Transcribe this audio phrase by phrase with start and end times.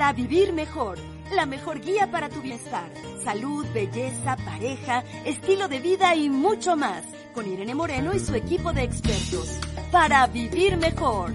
[0.00, 0.98] Para vivir mejor,
[1.30, 2.90] la mejor guía para tu bienestar,
[3.22, 7.04] salud, belleza, pareja, estilo de vida y mucho más,
[7.34, 9.60] con Irene Moreno y su equipo de expertos.
[9.92, 11.34] Para vivir mejor.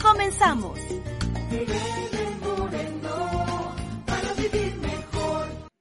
[0.00, 0.78] Comenzamos.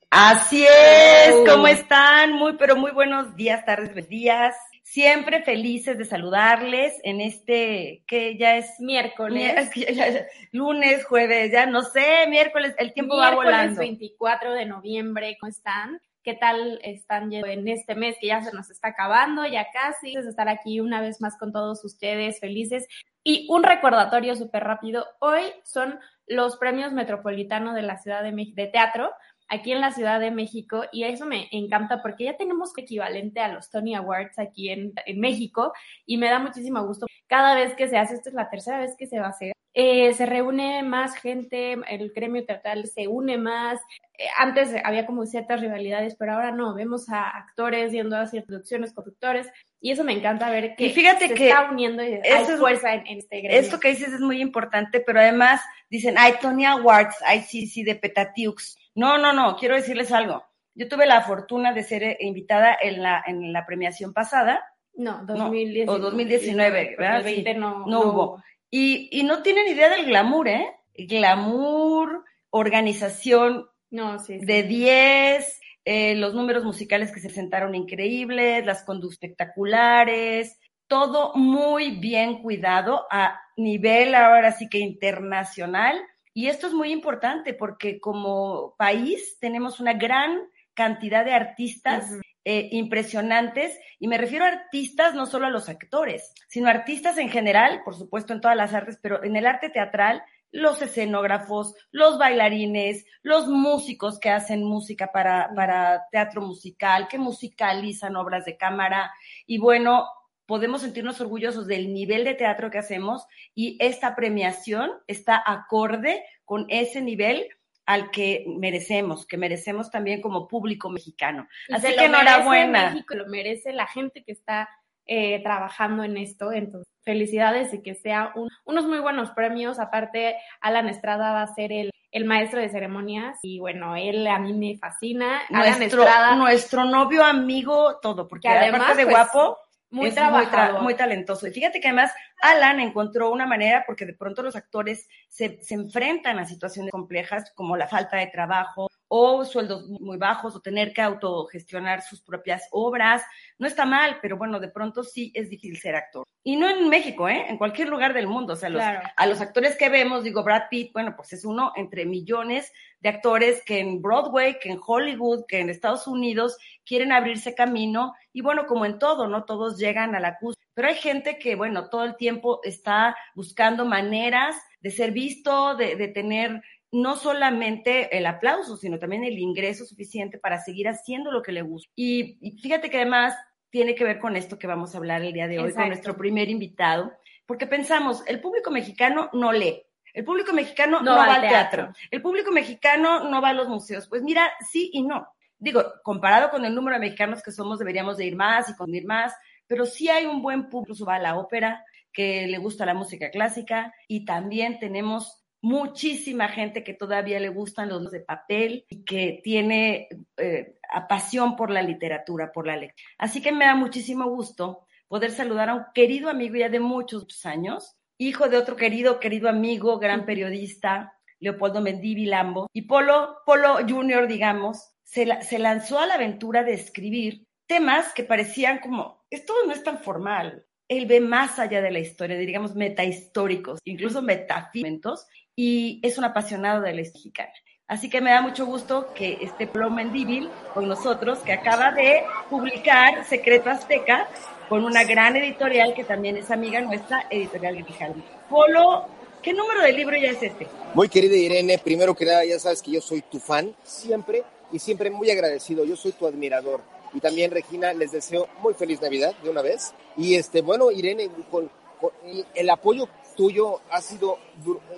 [0.09, 2.33] Así es, ¿cómo están?
[2.33, 4.55] Muy, pero muy buenos días, tardes, días.
[4.89, 9.53] Siempre felices de saludarles en este, que ya es Miércoles.
[9.57, 13.79] es que ya- ya- lunes, jueves, ya no sé, miércoles, el tiempo va Miércoles volando.
[13.81, 15.99] 24 de noviembre, ¿cómo están?
[16.23, 20.15] ¿Qué tal están en este mes que ya se nos está acabando, ya casi?
[20.15, 22.87] Es estar aquí una vez más con todos ustedes, felices.
[23.25, 25.05] Y un recordatorio súper rápido.
[25.19, 29.11] Hoy son los premios Metropolitano de la Ciudad de México de Teatro,
[29.49, 30.83] aquí en la Ciudad de México.
[30.91, 35.73] Y eso me encanta porque ya tenemos equivalente a los Tony Awards aquí en, México.
[36.05, 37.07] Y me da muchísimo gusto.
[37.27, 39.53] Cada vez que se hace, esta es la tercera vez que se va a hacer,
[39.79, 43.79] eh, se reúne más gente, el gremio teatral se une más.
[44.17, 48.43] Eh, antes había como ciertas rivalidades, pero ahora no, vemos a actores yendo a hacer
[48.43, 49.47] producciones, conductores,
[49.79, 52.93] y eso me encanta ver que Y fíjate se que está uniendo y hay fuerza
[52.95, 53.59] en, en este gremio.
[53.59, 57.83] Esto que dices es muy importante, pero además dicen, ay, Tony Awards, ay, sí, sí,
[57.83, 58.77] de Petatiux.
[58.95, 60.43] No, no, no, quiero decirles algo.
[60.73, 64.63] Yo tuve la fortuna de ser eh, invitada en la, en la premiación pasada,
[64.95, 67.17] no, no, 2019, o 2019, porque ¿verdad?
[67.17, 68.43] El 20 Sí, no, no hubo.
[68.69, 70.71] Y, y no tienen idea del glamour, ¿eh?
[70.95, 74.45] Glamour, organización No, sí, sí.
[74.45, 75.59] de 10,
[75.89, 83.07] eh, los números musicales que se sentaron increíbles, las conductas espectaculares, todo muy bien cuidado
[83.09, 85.97] a nivel ahora sí que internacional.
[86.33, 90.41] Y esto es muy importante porque como país tenemos una gran
[90.73, 96.33] cantidad de artistas eh, impresionantes, y me refiero a artistas, no solo a los actores,
[96.49, 100.21] sino artistas en general, por supuesto en todas las artes, pero en el arte teatral,
[100.51, 108.15] los escenógrafos, los bailarines, los músicos que hacen música para, para teatro musical, que musicalizan
[108.15, 109.11] obras de cámara,
[109.45, 110.07] y bueno,
[110.47, 116.65] podemos sentirnos orgullosos del nivel de teatro que hacemos y esta premiación está acorde con
[116.69, 117.49] ese nivel
[117.85, 121.47] al que merecemos, que merecemos también como público mexicano.
[121.67, 122.91] Y Así que enhorabuena.
[122.91, 124.69] México, lo merece la gente que está
[125.07, 126.51] eh, trabajando en esto.
[126.51, 129.79] Entonces, felicidades y que sea un- unos muy buenos premios.
[129.79, 134.39] Aparte, Alan Estrada va a ser el, el maestro de ceremonias y bueno, él a
[134.39, 135.41] mí me fascina.
[135.49, 139.57] Alan Nuestro, Estrada, nuestro novio, amigo, todo, porque Que además, aparte de pues, guapo,
[139.89, 141.47] muy muy, muy talentoso.
[141.47, 145.75] Y fíjate que además Alan encontró una manera, porque de pronto los actores se, se
[145.75, 150.93] enfrentan a situaciones complejas como la falta de trabajo o sueldos muy bajos o tener
[150.93, 153.23] que autogestionar sus propias obras.
[153.57, 156.25] No está mal, pero bueno, de pronto sí es difícil ser actor.
[156.43, 157.45] Y no en México, ¿eh?
[157.49, 158.53] En cualquier lugar del mundo.
[158.53, 159.01] O sea, los, Claro.
[159.15, 163.09] a los actores que vemos, digo, Brad Pitt, bueno, pues es uno entre millones de
[163.09, 168.13] actores que en Broadway, que en Hollywood, que en Estados Unidos quieren abrirse camino.
[168.33, 169.43] Y bueno, como en todo, ¿no?
[169.45, 170.57] Todos llegan a la cúspide.
[170.73, 175.95] Pero hay gente que, bueno, todo el tiempo está buscando maneras de ser visto, de,
[175.95, 181.41] de tener no solamente el aplauso, sino también el ingreso suficiente para seguir haciendo lo
[181.41, 181.91] que le gusta.
[181.95, 183.35] Y, y fíjate que además
[183.69, 186.15] tiene que ver con esto que vamos a hablar el día de hoy, con nuestro
[186.15, 187.11] primer invitado,
[187.45, 189.83] porque pensamos, el público mexicano no lee,
[190.13, 191.83] el público mexicano no, No va al al teatro.
[191.83, 192.07] teatro.
[192.09, 194.07] el público mexicano no va a los museos.
[194.07, 195.27] Pues mira, sí y no.
[195.59, 199.05] Digo, comparado con el número de mexicanos que somos, deberíamos de ir más y consumir
[199.05, 199.33] más,
[199.67, 202.95] pero sí hay un buen público, incluso va a la ópera, que le gusta la
[202.95, 208.85] música clásica y también tenemos muchísima gente que todavía le gustan los libros de papel
[208.89, 213.03] y que tiene eh, a pasión por la literatura, por la lectura.
[213.17, 217.23] Así que me da muchísimo gusto poder saludar a un querido amigo ya de muchos,
[217.23, 223.37] muchos años, hijo de otro querido, querido amigo, gran periodista, Leopoldo Mendivi Lambo, y Polo,
[223.45, 228.79] Polo Junior, digamos, se, la- se lanzó a la aventura de escribir temas que parecían
[228.79, 230.65] como, esto no es tan formal.
[230.87, 236.81] Él ve más allá de la historia, digamos, metahistóricos, incluso metafímentos, y es un apasionado
[236.81, 237.51] de la mexicana.
[237.87, 242.23] Así que me da mucho gusto que esté Polo Mendívil con nosotros, que acaba de
[242.49, 244.27] publicar Secreto Azteca
[244.67, 248.21] con una gran editorial que también es amiga nuestra, Editorial Grijalvo.
[248.49, 249.07] Polo,
[249.41, 250.67] ¿Qué número de libro ya es este?
[250.93, 254.43] Muy querida Irene, primero que nada ya sabes que yo soy tu fan, siempre
[254.73, 256.81] y siempre muy agradecido, yo soy tu admirador.
[257.13, 259.93] Y también Regina, les deseo muy feliz Navidad de una vez.
[260.17, 261.69] Y este, bueno, Irene, con,
[261.99, 262.11] con
[262.55, 264.37] el, apoyo tuyo ha sido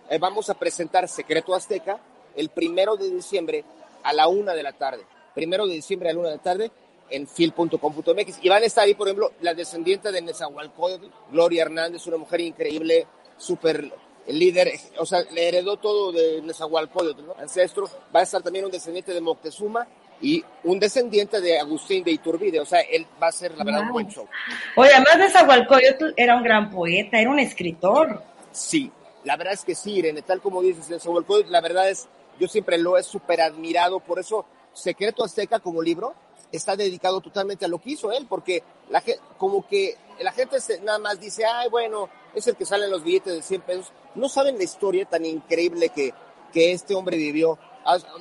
[0.09, 1.99] eh, vamos a presentar Secreto Azteca
[2.35, 3.63] el primero de diciembre
[4.03, 5.03] a la una de la tarde.
[5.33, 6.71] Primero de diciembre a la una de la tarde
[7.09, 8.39] en fil.com.mx.
[8.41, 12.41] Y van a estar ahí, por ejemplo, la descendiente de Nezahualcóyotl, Gloria Hernández, una mujer
[12.41, 13.07] increíble,
[13.37, 13.91] súper
[14.27, 17.35] líder, o sea, le heredó todo de Nezahualcóyotl, ¿no?
[17.37, 17.89] ancestro.
[18.15, 19.87] Va a estar también un descendiente de Moctezuma
[20.21, 22.59] y un descendiente de Agustín de Iturbide.
[22.59, 24.27] O sea, él va a ser, la verdad, un buen show.
[24.75, 28.21] Oye, además de Zahualcóyotl, era un gran poeta, era un escritor.
[28.51, 28.91] Sí,
[29.23, 32.07] la verdad es que sí, Irene, tal como dices, Nezahualcóyotl, la verdad es,
[32.39, 36.13] yo siempre lo he súper admirado, por eso Secreto Azteca como libro
[36.51, 39.03] está dedicado totalmente a lo que hizo él, porque la,
[39.37, 42.91] como que la gente se, nada más dice, ay, bueno, es el que sale en
[42.91, 43.91] los billetes de 100 pesos.
[44.15, 46.13] No saben la historia tan increíble que,
[46.53, 47.57] que este hombre vivió.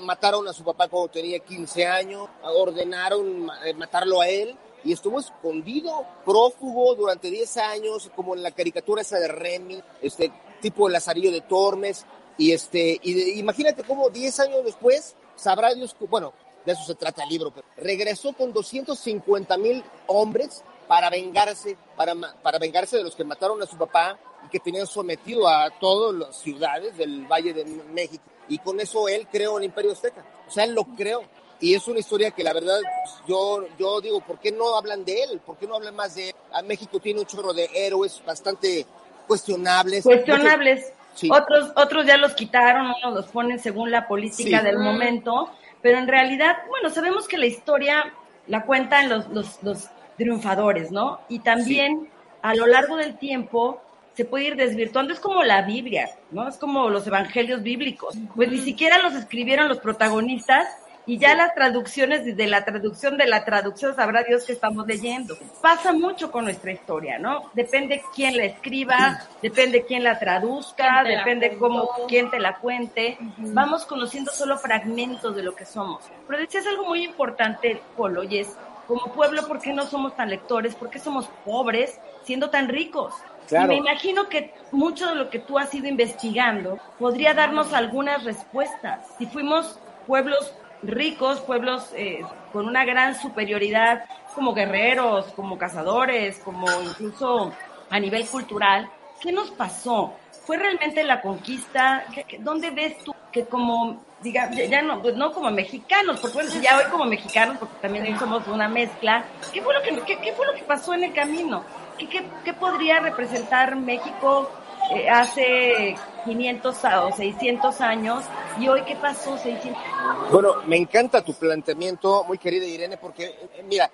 [0.01, 5.19] Mataron a su papá cuando tenía 15 años, ordenaron eh, matarlo a él y estuvo
[5.19, 11.33] escondido, prófugo durante 10 años, como en la caricatura esa de Remy, este tipo Lazarillo
[11.33, 12.07] de Tormes.
[12.39, 16.33] Y este, y imagínate cómo 10 años después sabrá Dios, bueno,
[16.65, 22.59] de eso se trata el libro, regresó con 250 mil hombres para vengarse, para, para
[22.59, 26.37] vengarse de los que mataron a su papá y que tenían sometido a todas las
[26.37, 28.25] ciudades del Valle de México.
[28.49, 30.25] Y con eso él creó el Imperio Azteca.
[30.47, 31.23] O sea, él lo creó.
[31.59, 32.78] Y es una historia que la verdad
[33.26, 35.40] yo, yo digo, ¿por qué no hablan de él?
[35.45, 36.37] ¿Por qué no hablan más de él?
[36.52, 38.87] A México tiene un chorro de héroes bastante
[39.26, 40.05] cuestionables.
[40.05, 40.93] Cuestionables.
[41.31, 45.50] Otros, otros ya los quitaron, unos los ponen según la política del momento,
[45.81, 48.12] pero en realidad, bueno, sabemos que la historia
[48.47, 51.21] la cuentan los, los, los triunfadores, ¿no?
[51.29, 52.09] Y también
[52.43, 53.81] a lo largo del tiempo
[54.15, 56.49] se puede ir desvirtuando, es como la Biblia, ¿no?
[56.49, 58.17] Es como los evangelios bíblicos.
[58.35, 60.67] Pues ni siquiera los escribieron los protagonistas
[61.09, 65.37] y ya las traducciones, desde la traducción de la traducción, sabrá Dios que estamos leyendo.
[65.63, 67.51] Pasa mucho con nuestra historia, ¿no?
[67.55, 73.19] Depende quién la escriba, depende quién la traduzca, depende cómo, quién te la cuente.
[73.39, 76.03] Vamos conociendo solo fragmentos de lo que somos.
[76.27, 80.31] Pero decías algo muy importante, Polo, y es, como pueblo, ¿por qué no somos tan
[80.31, 80.75] lectores?
[80.75, 83.14] ¿Por qué somos pobres siendo tan ricos?
[83.50, 88.25] Y me imagino que mucho de lo que tú has ido investigando podría darnos algunas
[88.25, 89.07] respuestas.
[89.19, 92.21] Si fuimos pueblos ricos, pueblos eh,
[92.52, 97.52] con una gran superioridad como guerreros, como cazadores, como incluso
[97.90, 98.90] a nivel cultural,
[99.21, 100.14] ¿qué nos pasó?
[100.45, 102.05] ¿Fue realmente la conquista?
[102.40, 106.79] ¿Dónde ves tú que como, diga, ya no, pues no como mexicanos, porque bueno, ya
[106.79, 110.55] hoy como mexicanos, porque también somos una mezcla, ¿qué fue lo que, qué fue lo
[110.55, 111.65] que pasó en el camino?
[111.99, 114.51] ¿Qué, podría representar México
[114.95, 118.25] eh, hace 500 o 600 años
[118.59, 119.83] y hoy qué pasó 600
[120.31, 123.91] Bueno, me encanta tu planteamiento, muy querida Irene, porque eh, mira,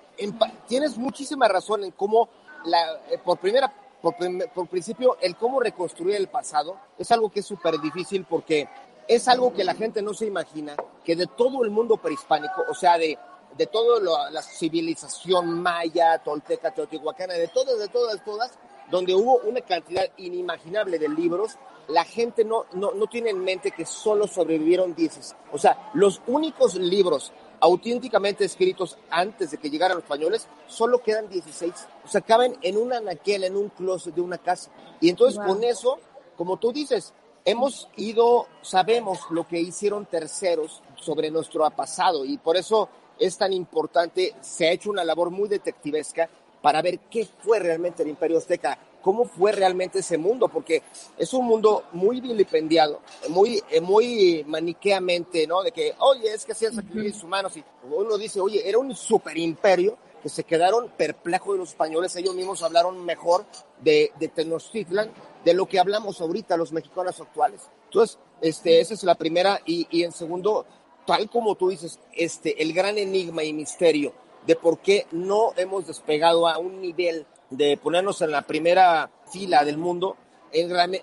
[0.66, 2.28] tienes muchísima razón en cómo
[2.64, 4.16] la, eh, por primera por,
[4.52, 8.68] por, principio, el cómo reconstruir el pasado es algo que es súper difícil porque
[9.08, 12.74] es algo que la gente no se imagina, que de todo el mundo prehispánico, o
[12.74, 13.18] sea, de
[13.56, 18.52] de toda la civilización maya, tolteca, teotihuacana, de todas, de todas, todas,
[18.90, 21.56] donde hubo una cantidad inimaginable de libros,
[21.88, 25.36] la gente no, no, no tiene en mente que solo sobrevivieron 10.
[25.52, 31.28] O sea, los únicos libros auténticamente escritos antes de que llegaran los españoles, solo quedan
[31.28, 31.72] 16.
[32.04, 34.70] O sea, caben en una anaquel, en un closet de una casa.
[35.00, 35.98] Y entonces con eso,
[36.36, 42.56] como tú dices, hemos ido, sabemos lo que hicieron terceros sobre nuestro pasado y por
[42.56, 46.28] eso es tan importante, se ha hecho una labor muy detectivesca
[46.60, 50.82] para ver qué fue realmente el Imperio Azteca, cómo fue realmente ese mundo, porque
[51.18, 55.62] es un mundo muy vilipendiado, muy, eh, muy maniqueamente, ¿no?
[55.62, 59.36] De que, oye, es que hacían sacrificios humanos, y uno dice, oye, era un super
[59.36, 63.44] imperio que se quedaron perplejos de los españoles, ellos mismos hablaron mejor
[63.80, 65.10] de, de Tenochtitlan
[65.44, 67.62] de lo que hablamos ahorita los mexicanos actuales.
[67.86, 70.64] Entonces, este, esa es la primera, y, y en segundo,
[71.06, 74.12] tal como tú dices, este, el gran enigma y misterio
[74.46, 79.64] de por qué no hemos despegado a un nivel de ponernos en la primera fila
[79.64, 80.16] del mundo,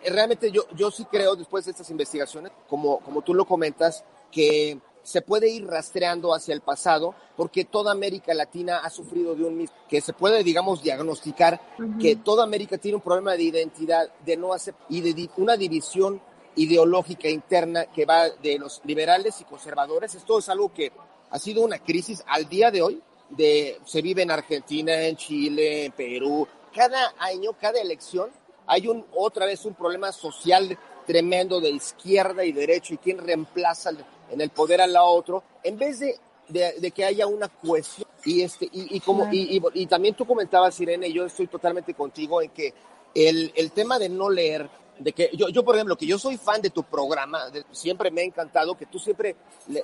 [0.05, 4.79] realmente yo, yo sí creo, después de estas investigaciones, como, como tú lo comentas, que
[5.03, 9.57] se puede ir rastreando hacia el pasado, porque toda América Latina ha sufrido de un
[9.57, 11.59] mismo, que se puede, digamos, diagnosticar
[11.99, 16.21] que toda América tiene un problema de identidad, de no hacer, y de una división
[16.55, 20.15] ideológica interna que va de los liberales y conservadores.
[20.15, 20.91] Esto es algo que
[21.29, 23.01] ha sido una crisis al día de hoy.
[23.29, 26.47] De, se vive en Argentina, en Chile, en Perú.
[26.73, 28.31] Cada año, cada elección,
[28.65, 33.91] hay un, otra vez un problema social tremendo de izquierda y derecho y quién reemplaza
[34.31, 36.15] en el poder al otro, en vez de,
[36.49, 38.07] de, que haya una cohesión.
[38.25, 42.41] Y, este, y, y como, y, y, también tú comentabas, Irene, yo estoy totalmente contigo
[42.41, 42.73] en que
[43.15, 46.37] el, el tema de no leer, de que yo, yo, por ejemplo, que yo soy
[46.37, 49.35] fan de tu programa, siempre me ha encantado que tú siempre,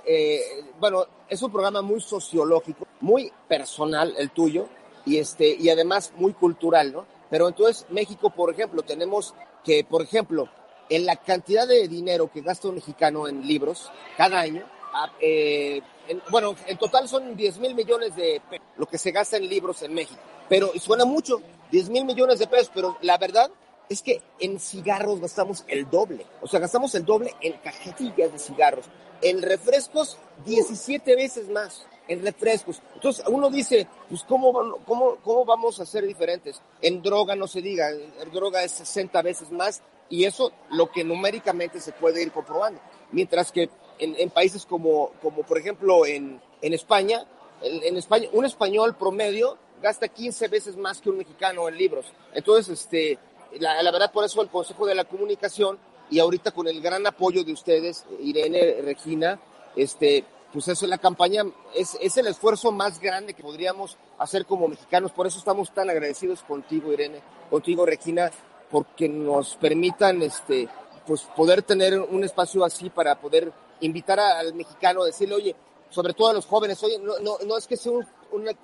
[0.05, 0.41] eh,
[0.79, 4.67] bueno, es un programa muy sociológico, muy personal el tuyo,
[5.05, 7.05] y, este, y además muy cultural, ¿no?
[7.29, 9.33] Pero entonces México, por ejemplo, tenemos
[9.63, 10.49] que, por ejemplo,
[10.89, 14.63] en la cantidad de dinero que gasta un mexicano en libros cada año,
[14.94, 15.82] ah, eh,
[16.30, 19.82] bueno, en total son 10 mil millones de pesos lo que se gasta en libros
[19.82, 20.20] en México.
[20.48, 23.50] Pero suena mucho, 10 mil millones de pesos, pero la verdad
[23.89, 26.25] es que en cigarros gastamos el doble.
[26.42, 28.86] O sea, gastamos el doble en cajetillas de cigarros.
[29.22, 31.86] En refrescos, 17 veces más.
[32.08, 32.84] en refrescos.
[32.94, 36.62] Entonces uno dice, pues ¿cómo, cómo, cómo vamos a ser diferentes?
[36.80, 41.03] En droga no se diga, en droga es 60 veces más y eso lo que
[41.03, 42.79] numéricamente se puede ir comprobando.
[43.12, 43.69] Mientras que
[44.00, 47.25] en, en países como, como por ejemplo en, en España,
[47.62, 52.05] en, en España, un español promedio gasta 15 veces más que un mexicano en libros.
[52.33, 53.19] Entonces, este,
[53.59, 55.77] la, la verdad, por eso el Consejo de la Comunicación
[56.09, 59.39] y ahorita con el gran apoyo de ustedes, Irene, Regina,
[59.75, 61.43] este, pues eso la campaña,
[61.74, 65.12] es, es el esfuerzo más grande que podríamos hacer como mexicanos.
[65.12, 68.31] Por eso estamos tan agradecidos contigo, Irene, contigo, Regina,
[68.69, 70.67] porque nos permitan, este,
[71.05, 75.55] pues poder tener un espacio así para poder invitar al mexicano a decirle, oye,
[75.89, 78.05] sobre todo a los jóvenes, oye, no, no, no es que sea un,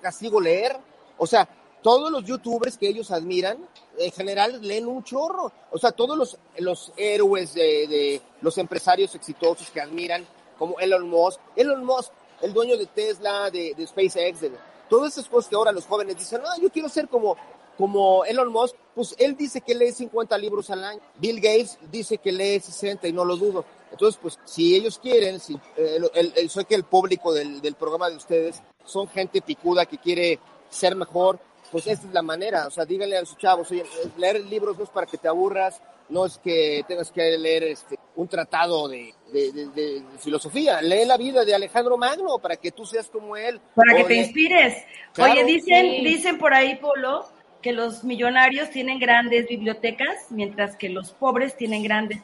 [0.00, 0.76] castigo leer,
[1.18, 1.48] o sea,
[1.82, 3.58] todos los youtubers que ellos admiran,
[3.98, 5.50] en general leen un chorro.
[5.70, 10.26] O sea, todos los, los héroes de, de, los empresarios exitosos que admiran,
[10.58, 14.52] como Elon Musk, Elon Musk, el dueño de Tesla, de, de SpaceX, de,
[14.88, 17.36] todas esas cosas que ahora los jóvenes dicen, no, yo quiero ser como,
[17.82, 21.00] como Elon Musk, pues él dice que lee 50 libros al año.
[21.16, 23.64] Bill Gates dice que lee 60 y no lo dudo.
[23.90, 27.74] Entonces, pues, si ellos quieren, si, eh, el, el, sé que el público del, del
[27.74, 30.38] programa de ustedes son gente picuda que quiere
[30.70, 31.40] ser mejor,
[31.72, 32.68] pues esta es la manera.
[32.68, 33.84] O sea, díganle a sus chavos, oye,
[34.16, 37.98] leer libros no es para que te aburras, no es que tengas que leer este,
[38.14, 40.80] un tratado de, de, de, de, filosofía.
[40.82, 43.60] Lee la vida de Alejandro Magno para que tú seas como él.
[43.74, 44.84] Para que te inspires.
[45.12, 45.32] Claro.
[45.32, 46.04] Oye, dicen, sí.
[46.04, 47.26] dicen por ahí, Polo,
[47.62, 52.20] que los millonarios tienen grandes bibliotecas, mientras que los pobres tienen grandes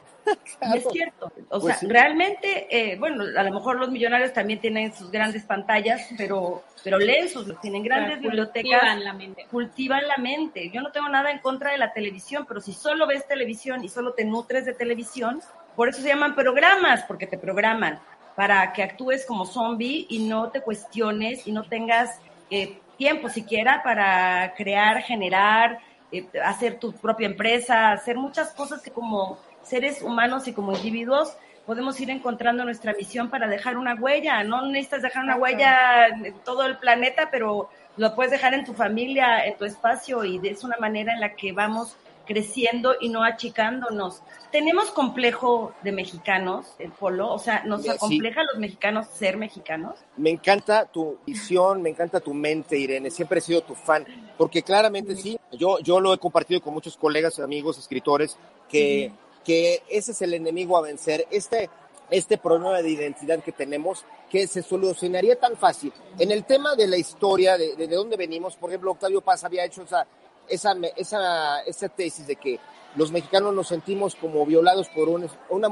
[0.58, 0.74] Claro.
[0.74, 1.32] Es cierto.
[1.48, 1.86] O pues sea, sí.
[1.86, 6.98] realmente, eh, bueno, a lo mejor los millonarios también tienen sus grandes pantallas, pero, pero
[6.98, 8.80] leen sus, tienen grandes Pero bibliotecas.
[8.80, 9.46] cultivan la mente.
[9.50, 10.70] Cultivan la mente.
[10.70, 13.88] Yo no tengo nada en contra de la televisión, pero si solo ves televisión y
[13.88, 15.40] solo te nutres de televisión,
[15.76, 18.00] por eso se llaman programas, porque te programan
[18.34, 23.82] para que actúes como zombie y no te cuestiones y no tengas eh, tiempo siquiera
[23.82, 25.78] para crear, generar,
[26.12, 31.34] eh, hacer tu propia empresa, hacer muchas cosas que como seres humanos y como individuos
[31.64, 34.42] podemos ir encontrando nuestra misión para dejar una huella.
[34.42, 38.72] No necesitas dejar una huella en todo el planeta, pero lo puedes dejar en tu
[38.72, 41.96] familia, en tu espacio y es una manera en la que vamos
[42.28, 44.22] creciendo y no achicándonos.
[44.52, 48.40] Tenemos complejo de mexicanos, el polo, o sea, nos acompleja sí.
[48.40, 49.98] a los mexicanos ser mexicanos.
[50.16, 54.62] Me encanta tu visión, me encanta tu mente, Irene, siempre he sido tu fan, porque
[54.62, 58.38] claramente sí, yo, yo lo he compartido con muchos colegas, amigos, escritores,
[58.68, 59.10] que...
[59.10, 61.70] Sí que ese es el enemigo a vencer, este,
[62.10, 65.90] este problema de identidad que tenemos, que se solucionaría tan fácil.
[66.18, 69.44] En el tema de la historia, de, de, de dónde venimos, por ejemplo, Octavio Paz
[69.44, 70.06] había hecho esa,
[70.48, 72.60] esa, esa, esa tesis de que
[72.96, 75.68] los mexicanos nos sentimos como violados por un, una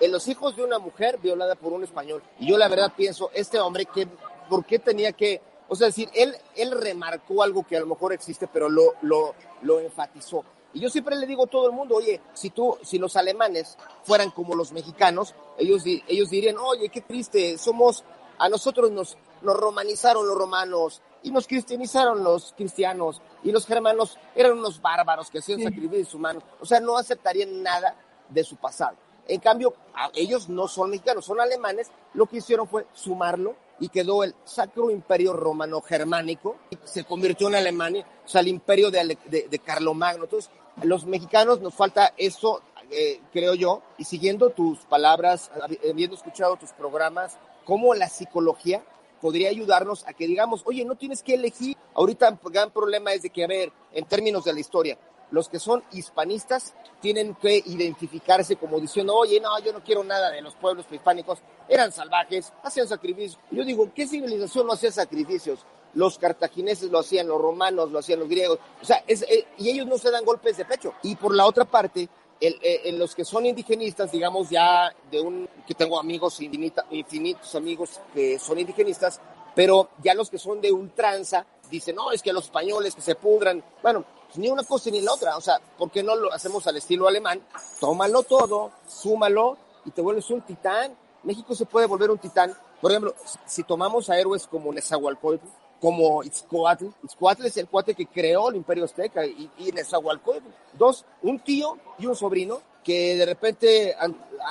[0.00, 2.22] en los hijos de una mujer violada por un español.
[2.38, 4.06] Y yo la verdad pienso, este hombre, que,
[4.48, 8.12] ¿por qué tenía que, o sea, decir, él, él remarcó algo que a lo mejor
[8.12, 10.44] existe, pero lo, lo, lo enfatizó.
[10.72, 13.76] Y yo siempre le digo a todo el mundo, oye, si tú, si los alemanes
[14.04, 18.04] fueran como los mexicanos, ellos, ellos dirían, oye, qué triste, somos,
[18.38, 24.18] a nosotros nos, nos romanizaron los romanos y nos cristianizaron los cristianos y los germanos
[24.34, 26.42] eran unos bárbaros que hacían sacrificios humanos.
[26.60, 27.94] O sea, no aceptarían nada
[28.28, 28.96] de su pasado.
[29.28, 29.74] En cambio,
[30.14, 31.90] ellos no son mexicanos, son alemanes.
[32.14, 37.48] Lo que hicieron fue sumarlo y quedó el Sacro Imperio Romano Germánico y se convirtió
[37.48, 40.24] en Alemania, o sea, el imperio de, de, de Carlomagno.
[40.24, 40.50] Entonces,
[40.82, 45.50] los mexicanos nos falta eso, eh, creo yo, y siguiendo tus palabras,
[45.88, 48.82] habiendo escuchado tus programas, cómo la psicología
[49.20, 51.76] podría ayudarnos a que digamos, oye, no tienes que elegir.
[51.94, 54.98] Ahorita gran problema es de que, a ver, en términos de la historia,
[55.30, 60.30] los que son hispanistas tienen que identificarse como diciendo, oye, no, yo no quiero nada
[60.30, 63.38] de los pueblos prehispánicos, eran salvajes, hacían sacrificios.
[63.50, 65.64] Yo digo, ¿qué civilización no hacía sacrificios?
[65.94, 69.70] Los cartagineses lo hacían, los romanos lo hacían, los griegos, o sea, es, eh, y
[69.70, 70.94] ellos no se dan golpes de pecho.
[71.02, 72.08] Y por la otra parte,
[72.40, 77.54] el, el, los que son indigenistas, digamos ya de un, que tengo amigos, infinita, infinitos
[77.54, 79.20] amigos que son indigenistas,
[79.54, 83.14] pero ya los que son de ultranza, dicen, no, es que los españoles que se
[83.14, 86.32] pudran, bueno, pues ni una cosa ni la otra, o sea, ¿por qué no lo
[86.32, 87.42] hacemos al estilo alemán?
[87.78, 90.96] Tómalo todo, súmalo y te vuelves un titán.
[91.22, 92.54] México se puede volver un titán.
[92.80, 93.14] Por ejemplo,
[93.46, 95.46] si tomamos a héroes como Nezahualcóyotl,
[95.80, 101.04] como Itzcoatl, Itzcoatl es el cuate que creó el imperio azteca y, y Nezahualcóyotl, dos,
[101.22, 103.94] un tío y un sobrino que de repente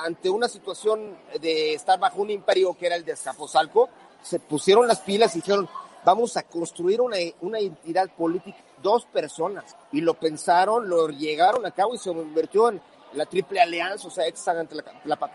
[0.04, 3.88] ante una situación de estar bajo un imperio que era el de Azcapotzalco,
[4.22, 5.68] se pusieron las pilas y dijeron,
[6.04, 11.70] vamos a construir una, una entidad política, dos personas, y lo pensaron, lo llegaron a
[11.70, 12.80] cabo y se convirtió en
[13.14, 15.30] la triple alianza, o sea, Hexagon, la, la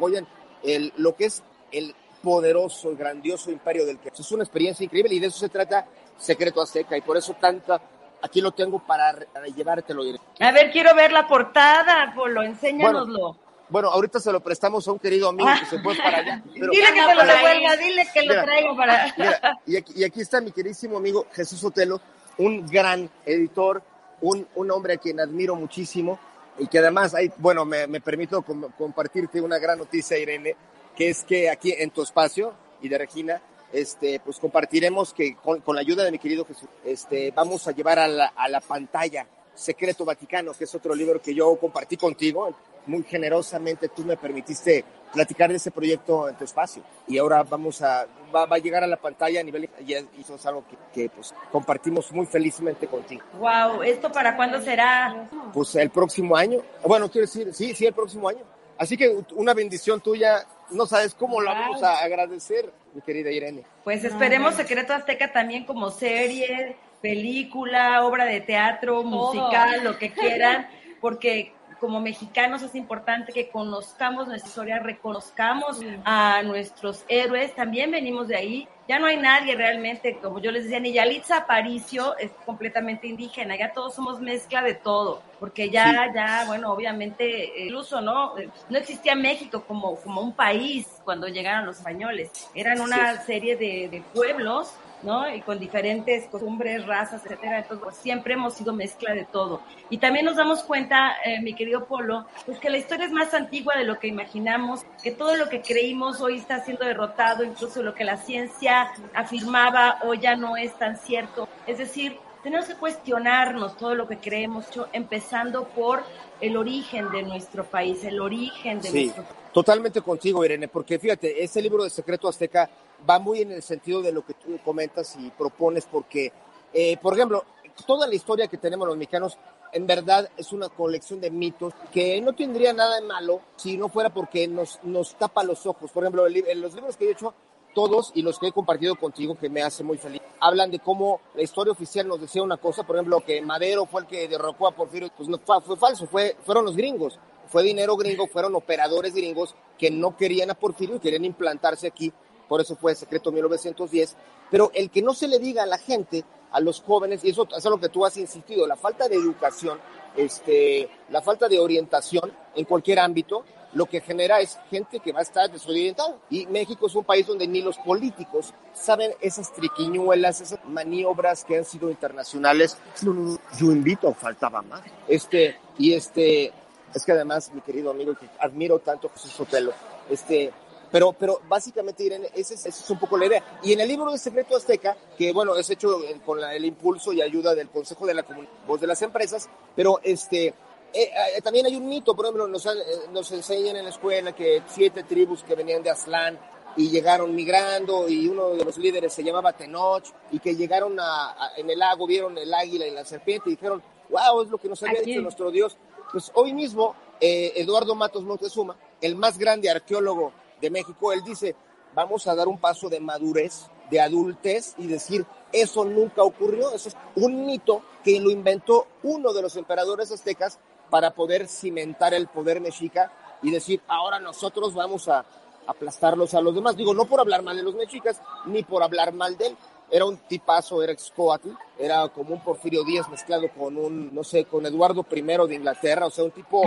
[0.64, 1.94] el, lo que es el
[2.26, 5.86] poderoso, grandioso imperio del que es una experiencia increíble y de eso se trata
[6.18, 7.80] Secreto Azteca y por eso tanta
[8.20, 10.26] aquí lo tengo para, para llevártelo directo.
[10.40, 13.38] A ver, quiero ver la portada, Polo, enséñanoslo.
[13.70, 16.44] Bueno, ahorita se lo prestamos a un querido amigo que se fue para allá.
[16.54, 18.44] Pero, dile que te lo devuelva, dile que lo Mira.
[18.44, 19.14] traigo para...
[19.18, 22.02] Mira, y aquí, y aquí está mi queridísimo amigo Jesús Otelo,
[22.40, 23.84] un gran editor,
[24.22, 26.18] un, un hombre a quien admiro muchísimo
[26.58, 30.56] y que además, hay, bueno, me, me permito com- compartirte una gran noticia, Irene,
[30.96, 33.42] que es que aquí en tu espacio y de Regina,
[33.74, 37.72] este, pues compartiremos que con, con la ayuda de mi querido Jesús, este, vamos a
[37.72, 41.98] llevar a la, a la pantalla Secreto Vaticano, que es otro libro que yo compartí
[41.98, 42.54] contigo.
[42.88, 46.84] Muy generosamente tú me permitiste platicar de ese proyecto en tu espacio.
[47.08, 50.22] Y ahora vamos a, va, va a llegar a la pantalla a nivel, y y
[50.22, 53.24] eso es algo que, que, pues, compartimos muy felizmente contigo.
[53.40, 55.28] Wow, ¿esto para cuándo será?
[55.52, 58.44] Pues el próximo año, bueno, quiero decir, sí, sí, el próximo año.
[58.78, 63.64] Así que una bendición tuya, no sabes cómo la vamos a agradecer, mi querida Irene.
[63.84, 70.68] Pues esperemos Secreto Azteca también como serie, película, obra de teatro, musical, lo que quieran,
[71.02, 71.54] porque
[71.86, 78.36] como mexicanos es importante que conozcamos nuestra historia, reconozcamos a nuestros héroes, también venimos de
[78.36, 78.68] ahí.
[78.88, 83.56] Ya no hay nadie realmente, como yo les decía, ni Yalitza Aparicio es completamente indígena,
[83.56, 88.34] ya todos somos mezcla de todo, porque ya, ya, bueno, obviamente, incluso, ¿no?
[88.70, 93.90] No existía México como, como un país cuando llegaron los españoles, eran una serie de,
[93.90, 94.74] de pueblos
[95.06, 95.34] ¿no?
[95.34, 97.60] Y con diferentes costumbres, razas, etcétera.
[97.60, 99.62] Entonces, pues, siempre hemos sido mezcla de todo.
[99.90, 103.34] Y también nos damos cuenta, eh, mi querido Polo, pues que la historia es más
[103.34, 107.84] antigua de lo que imaginamos, que todo lo que creímos hoy está siendo derrotado, incluso
[107.84, 111.48] lo que la ciencia afirmaba hoy ya no es tan cierto.
[111.68, 116.04] Es decir, tenemos que cuestionarnos todo lo que creemos, empezando por
[116.42, 119.36] el origen de nuestro país, el origen de Sí, nuestro país.
[119.52, 122.70] totalmente contigo, Irene, porque fíjate, este libro de Secreto Azteca
[123.10, 126.32] va muy en el sentido de lo que tú comentas y propones, porque,
[126.74, 127.44] eh, por ejemplo,
[127.86, 129.38] toda la historia que tenemos los mexicanos,
[129.74, 133.90] en verdad es una colección de mitos que no tendría nada de malo si no
[133.90, 135.92] fuera porque nos, nos tapa los ojos.
[135.92, 137.34] Por ejemplo, en los libros que he hecho,
[137.74, 141.20] todos y los que he compartido contigo, que me hace muy feliz, hablan de cómo
[141.36, 144.68] la historia oficial nos decía una cosa, por ejemplo, que Madero fue el que derrocó
[144.68, 148.56] a Porfirio, pues no, fue, fue falso, fue, fueron los gringos, fue dinero gringo, fueron
[148.56, 152.12] operadores gringos que no querían a Porfirio y querían implantarse aquí,
[152.48, 154.16] por eso fue secreto 1910,
[154.52, 157.48] pero el que no se le diga a la gente, a los jóvenes, y eso
[157.56, 159.80] es lo que tú has insistido, la falta de educación,
[160.16, 163.44] este, la falta de orientación en cualquier ámbito,
[163.76, 166.16] lo que genera es gente que va a estar desorientada.
[166.30, 171.58] Y México es un país donde ni los políticos saben esas triquiñuelas, esas maniobras que
[171.58, 172.78] han sido internacionales.
[173.04, 174.82] Yo invito, faltaba más.
[175.10, 176.54] Este, y este,
[176.94, 179.74] es que además, mi querido amigo, que admiro tanto Jesús Sotelo,
[180.10, 180.54] este,
[180.92, 183.60] pero, pero básicamente, Irene, esa es, esa es un poco la idea.
[183.64, 186.66] Y en el libro de Secreto Azteca, que bueno, es hecho eh, con la- el
[186.66, 188.26] impulso y ayuda del Consejo de la
[188.68, 190.54] voz de las empresas, pero este, eh,
[190.94, 192.70] eh, también hay un mito, por ejemplo, nos, eh,
[193.12, 196.40] nos enseñan en la escuela que siete tribus que venían de Aztlán
[196.78, 201.32] y llegaron migrando y uno de los líderes se llamaba Tenoch y que llegaron a,
[201.32, 204.58] a- en el lago, vieron el águila y la serpiente y dijeron, wow, es lo
[204.58, 205.78] que nos había dicho nuestro Dios.
[206.12, 211.56] Pues hoy mismo, eh, Eduardo Matos Montezuma, el más grande arqueólogo de México, él dice,
[211.94, 216.90] vamos a dar un paso de madurez, de adultez y decir, eso nunca ocurrió, eso
[216.90, 222.28] es un mito que lo inventó uno de los emperadores aztecas para poder cimentar el
[222.28, 225.26] poder mexica y decir, ahora nosotros vamos a
[225.68, 226.76] aplastarlos a los demás.
[226.76, 229.58] Digo, no por hablar mal de los mexicas, ni por hablar mal de él.
[229.90, 234.46] Era un tipazo, era excoatl, era como un Porfirio Díaz mezclado con un, no sé,
[234.46, 236.64] con Eduardo I de Inglaterra, o sea, un tipo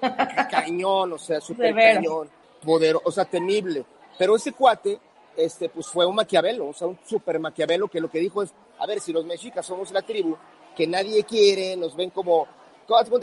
[0.50, 2.28] cañón, o sea, súper cañón,
[2.64, 3.84] poderoso, o sea, temible.
[4.18, 4.98] Pero ese cuate,
[5.36, 8.50] este, pues fue un maquiavelo, o sea, un super maquiavelo que lo que dijo es,
[8.78, 10.36] a ver, si los mexicas somos la tribu
[10.76, 12.46] que nadie quiere, nos ven como.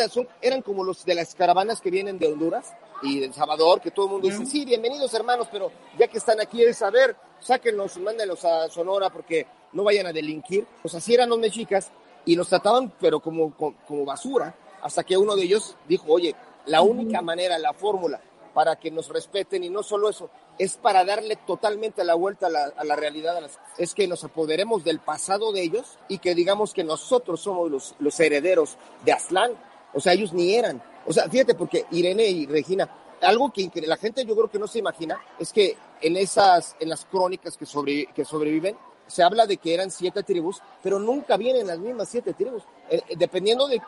[0.10, 2.74] Son- eran como los de las caravanas que vienen de Honduras
[3.04, 5.70] y de El Salvador, que todo el mundo dice, sí, bienvenidos hermanos, pero
[6.00, 10.14] ya que están aquí es, a ver, sáquenlos, mándenlos a Sonora porque no vayan a
[10.14, 10.66] delinquir.
[10.82, 11.92] Pues así eran los mexicas
[12.26, 16.34] y los trataban, pero como, como, como basura, hasta que uno de ellos dijo, oye,
[16.68, 18.22] la única manera, la fórmula
[18.58, 22.84] para que nos respeten y no solo eso, es para darle totalmente la vuelta a
[22.84, 23.40] la, realidad,
[23.78, 28.20] es que nos apoderemos del pasado de ellos y que digamos que nosotros somos los,
[28.20, 29.52] herederos de Aztlán.
[29.94, 30.82] O sea, ellos ni eran.
[31.06, 32.90] O sea, fíjate, porque Irene y Regina,
[33.22, 36.90] algo que la gente yo creo que no se imagina es que en esas, en
[36.90, 41.38] las crónicas que, sobre, que sobreviven, se habla de que eran siete tribus, pero nunca
[41.38, 42.64] vienen las mismas siete tribus.
[42.90, 43.80] Eh, eh, dependiendo de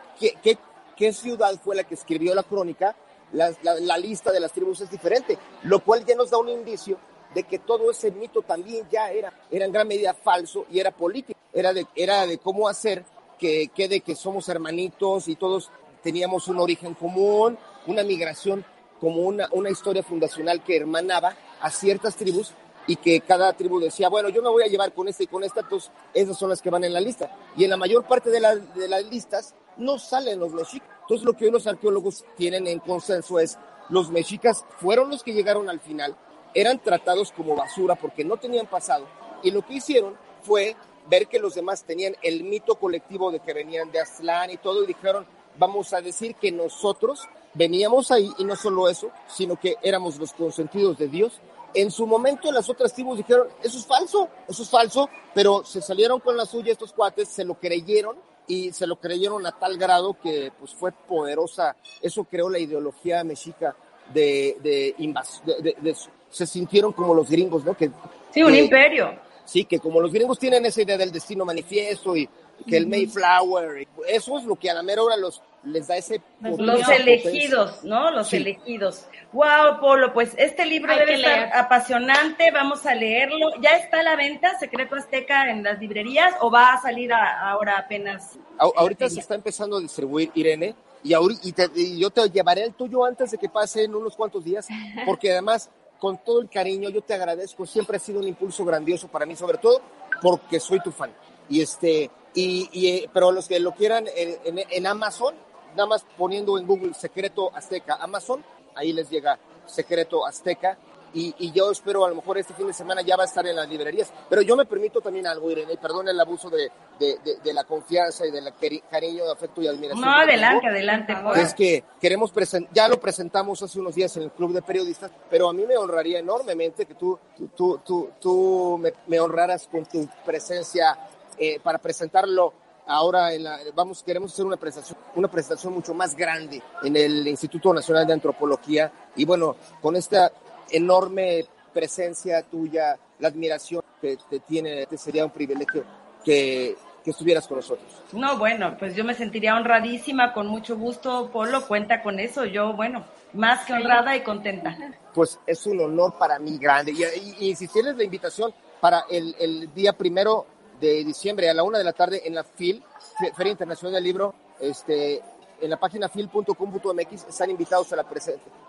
[0.96, 2.96] qué ciudad fue la que escribió la crónica,
[3.34, 6.98] la, lista de las tribus es diferente, lo cual ya nos da un indicio
[7.34, 10.92] de que todo ese mito también ya era, era en gran medida falso y era
[10.92, 13.06] político, era de, era de cómo hacer
[13.38, 15.70] que quede que somos hermanitos y todos
[16.02, 18.66] teníamos un origen común, una migración
[19.00, 22.52] como una, historia fundacional que hermanaba a ciertas tribus
[22.86, 25.44] y que cada tribu decía, bueno, yo me voy a llevar con esta y con
[25.44, 27.32] esta, pues esas son las que van en la lista.
[27.56, 30.99] Y en la mayor parte de, de las listas no salen los mexicas.
[31.10, 33.58] Entonces lo que hoy los arqueólogos tienen en consenso es,
[33.90, 36.16] los mexicas fueron los que llegaron al final,
[36.54, 39.08] eran tratados como basura porque no tenían pasado,
[39.42, 40.76] y lo que hicieron fue
[41.10, 44.84] ver que los demás tenían el mito colectivo de que venían de Aztlán y todo,
[44.84, 45.26] y dijeron,
[45.58, 50.32] vamos a decir que nosotros veníamos ahí, y no solo eso, sino que éramos los
[50.34, 51.42] consentidos de Dios.
[51.74, 55.82] En su momento las otras tribus dijeron, eso es falso, eso es falso, pero se
[55.82, 59.78] salieron con la suya estos cuates, se lo creyeron y se lo creyeron a tal
[59.78, 63.74] grado que pues fue poderosa, eso creó la ideología mexica
[64.14, 65.96] de, de, invas- de- de- de-
[66.30, 67.76] se sintieron como los gringos, ¿no?
[67.78, 67.90] Que,
[68.34, 69.18] Sí, un que- imperio.
[69.46, 72.28] Sí, que como los gringos tienen esa idea del destino manifiesto y
[72.68, 76.22] que el Mayflower, eso es lo que a la mera hora los, les da ese...
[76.42, 78.12] Los elegidos, ¿no?
[78.12, 78.38] Los Sí.
[78.38, 79.06] elegidos.
[79.34, 81.50] Wow, Polo, pues este libro Hay debe estar leer.
[81.54, 83.50] apasionante, vamos a leerlo.
[83.62, 87.50] ¿Ya está a la venta Secreto Azteca en las librerías o va a salir a-
[87.52, 88.38] ahora apenas?
[88.58, 92.64] A- ahorita se está empezando a distribuir, Irene, y, y, te- y yo te llevaré
[92.64, 94.68] el tuyo antes de que pasen unos cuantos días,
[95.06, 95.70] porque además,
[96.00, 99.36] con todo el cariño, yo te agradezco, siempre ha sido un impulso grandioso para mí,
[99.36, 99.82] sobre todo
[100.22, 101.12] porque soy tu fan.
[101.50, 105.36] Y este, y, y, eh, pero los que lo quieran en, en- en Amazon,
[105.76, 108.44] nada más poniendo en Google Secreto Azteca Amazon,
[108.76, 110.78] ahí les llega Secreto Azteca.
[111.12, 113.44] Y, y yo espero a lo mejor este fin de semana ya va a estar
[113.48, 114.14] en las librerías.
[114.30, 117.52] Pero yo me permito también algo, Irene, y perdón el abuso de, de, de- de
[117.52, 120.02] la confianza y del cari- cariño, afecto y admiración.
[120.06, 121.38] No, adelante, tengo adelante, Por favor.
[121.40, 125.10] es que queremos presentar, ya lo presentamos hace unos días en el Club de Periodistas,
[125.32, 129.68] pero a mí me honraría enormemente que tú, tú, tú, tú, tú me, me honraras
[129.68, 130.96] con tu presencia
[131.40, 132.54] eh, para presentarlo
[132.88, 137.28] ahora en la, vamos, queremos hacer una presentación, una presentación mucho más grande en el
[137.28, 140.32] Instituto Nacional de Antropología y bueno, con esta
[140.72, 145.84] enorme presencia tuya, la admiración que te tiene, te sería un privilegio
[146.24, 147.88] que, que estuvieras con nosotros.
[148.12, 152.46] No, bueno, pues yo me sentiría honradísima, con mucho gusto, Polo, cuenta con eso.
[152.46, 154.76] Yo, bueno, más que honrada y contenta.
[155.14, 156.92] pues es un honor para mí grande.
[156.92, 160.46] Y, y- y si tienes la invitación para el, el día primero
[160.80, 162.84] de diciembre a la una de la tarde en la FIL,
[163.20, 165.22] Fe- Feria Internacional del Libro, este,
[165.62, 168.06] en la página fil.com.mx están invitados a la,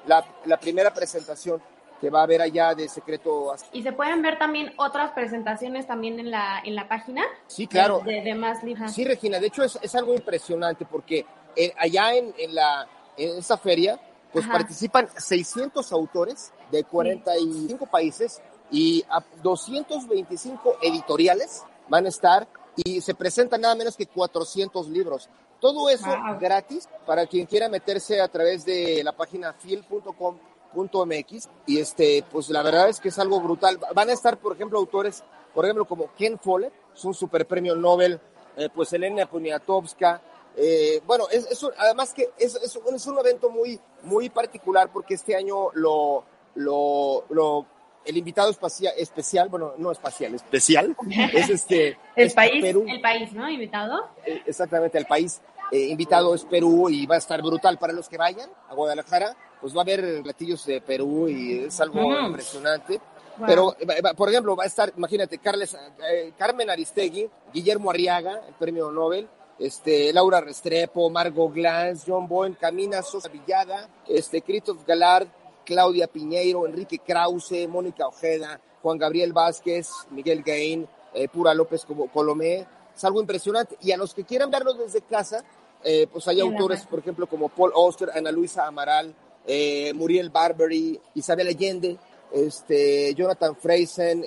[0.06, 1.60] la, la primera presentación
[2.00, 3.54] que va a haber allá de Secreto.
[3.72, 7.22] Y se pueden ver también otras presentaciones también en la, en la página.
[7.46, 8.00] Sí, claro.
[8.00, 8.90] De, de más libros.
[8.92, 13.36] Sí, Regina, de hecho es, es algo impresionante porque eh, allá en, en, la, en
[13.38, 14.00] esta feria
[14.32, 14.54] pues Ajá.
[14.54, 23.14] participan 600 autores de 45 países y a 225 editoriales van a estar y se
[23.14, 25.28] presentan nada menos que 400 libros.
[25.60, 26.38] Todo eso Wow.
[26.40, 32.62] gratis para quien quiera meterse a través de la página fil.com.mx y este pues la
[32.62, 33.78] verdad es que es algo brutal.
[33.94, 35.22] Van a estar, por ejemplo, autores,
[35.54, 38.18] por ejemplo, como Ken Follett, es un super premio Nobel,
[38.56, 40.22] eh, pues Elena Poniatowska,
[40.56, 44.30] eh, bueno, es, es un- además que es, es un, es un evento muy, muy
[44.30, 46.24] particular porque este año lo,
[46.54, 47.66] lo, lo-
[48.04, 50.96] el invitado espacia- especial, bueno, no espacial, especial,
[51.32, 51.98] es este...
[52.16, 52.84] El es país, Perú.
[52.88, 53.48] El país, ¿no?
[53.48, 54.08] Invitado.
[54.24, 55.40] Eh, exactamente el país
[55.72, 59.36] eh, invitado es Perú y va a estar brutal para los que vayan a Guadalajara
[59.60, 63.00] pues va a haber platillos de Perú y es algo impresionante
[63.38, 63.46] Wow.
[63.46, 63.76] pero
[64.16, 65.74] por ejemplo va a estar imagínate Carles,
[66.10, 72.56] eh, Carmen Aristegui Guillermo Arriaga el premio Nobel este Laura Restrepo Margot Glantz John Boyne
[72.60, 75.28] Camina Sosa Villada este Christoph Galard
[75.64, 82.66] Claudia Piñeiro Enrique Krause Mónica Ojeda Juan Gabriel Vázquez Miguel Gain eh, Pura López Colomé
[83.00, 83.76] es algo impresionante.
[83.80, 85.42] Y a los que quieran verlo desde casa,
[85.82, 89.14] eh, pues hay autores, por ejemplo, como Paul Auster, Ana Luisa Amaral,
[89.46, 91.96] eh, Muriel Barbery, Isabel Allende,
[92.32, 94.24] este, Jonathan Freisen,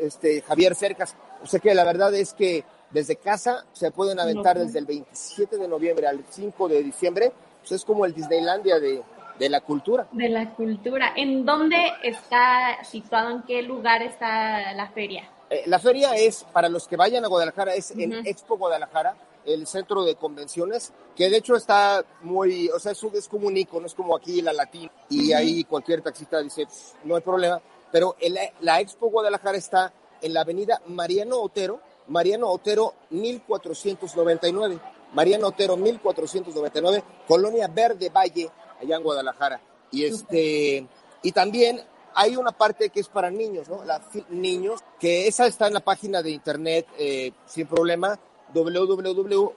[0.00, 1.14] este, Javier Cercas.
[1.42, 5.56] O sea que la verdad es que desde casa se pueden aventar desde el 27
[5.56, 7.32] de noviembre al 5 de diciembre.
[7.60, 9.02] Pues es como el Disneylandia de,
[9.38, 10.06] de la cultura.
[10.12, 11.12] De la cultura.
[11.16, 13.30] ¿En dónde está situado?
[13.30, 15.28] ¿En qué lugar está la feria?
[15.50, 18.26] Eh, la feria es, para los que vayan a Guadalajara, es en.
[18.26, 23.28] Expo Guadalajara, el centro de convenciones, que de hecho está muy, o sea, es, es
[23.28, 27.14] como un icono, es como aquí la Latina, y ahí cualquier taxista dice, "Pff, no
[27.16, 27.60] hay problema,
[27.92, 29.92] pero el- la Expo Guadalajara está
[30.22, 34.78] en la avenida Mariano Otero, Mariano Otero 1499,
[35.12, 39.60] Mariano Otero 1499, Colonia Verde Valle, allá en Guadalajara.
[39.90, 40.86] Y este,
[41.22, 41.80] y también
[42.14, 43.84] hay una parte que es para niños, ¿no?
[43.84, 48.18] La Niños, que esa está en la página de internet eh, sin problema,
[48.52, 49.56] www.fil.com.mx,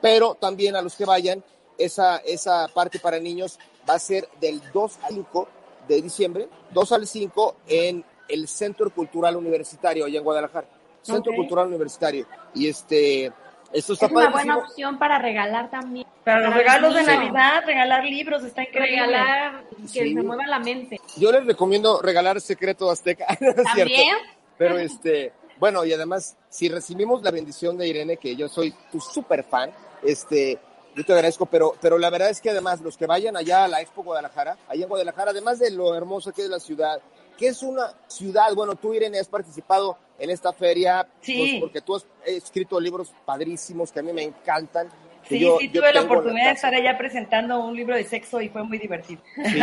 [0.00, 1.44] pero también a los que vayan,
[1.78, 5.48] esa, esa parte para niños va a ser del 2 al 5
[5.88, 10.66] de diciembre, 2 al 5 en el Centro Cultural Universitario allá en Guadalajara.
[11.02, 11.34] Centro.
[11.34, 12.26] Cultural Universitario.
[12.54, 13.32] Y este,
[13.72, 16.06] está Es una buena opción para regalar también.
[16.24, 17.02] Para los regalos de.
[17.02, 19.06] Navidad, regalar libros, está increíble.
[19.06, 20.14] Regalar que Sí.
[20.14, 21.00] se mueva la mente.
[21.16, 23.26] Yo les recomiendo regalar Secreto Azteca.
[23.74, 24.16] También.
[24.58, 29.00] Pero este, bueno, y además, si recibimos la bendición de Irene, que yo soy tu
[29.00, 29.70] súper fan,
[30.02, 30.58] este,
[30.94, 33.68] yo te agradezco, pero, pero la verdad es que además los que vayan allá a
[33.68, 37.00] la Expo Guadalajara, allá en Guadalajara, además de lo hermoso que es la ciudad,
[37.38, 41.36] que es una ciudad, bueno, tú Irene has participado en esta feria, Sí.
[41.38, 44.88] pues, porque tú has escrito libros padrísimos que a mí me encantan.
[45.28, 48.40] Sí, yo- sí, yo tuve la oportunidad de estar allá presentando un libro de sexo
[48.40, 49.20] y fue muy divertido.
[49.44, 49.58] Sí,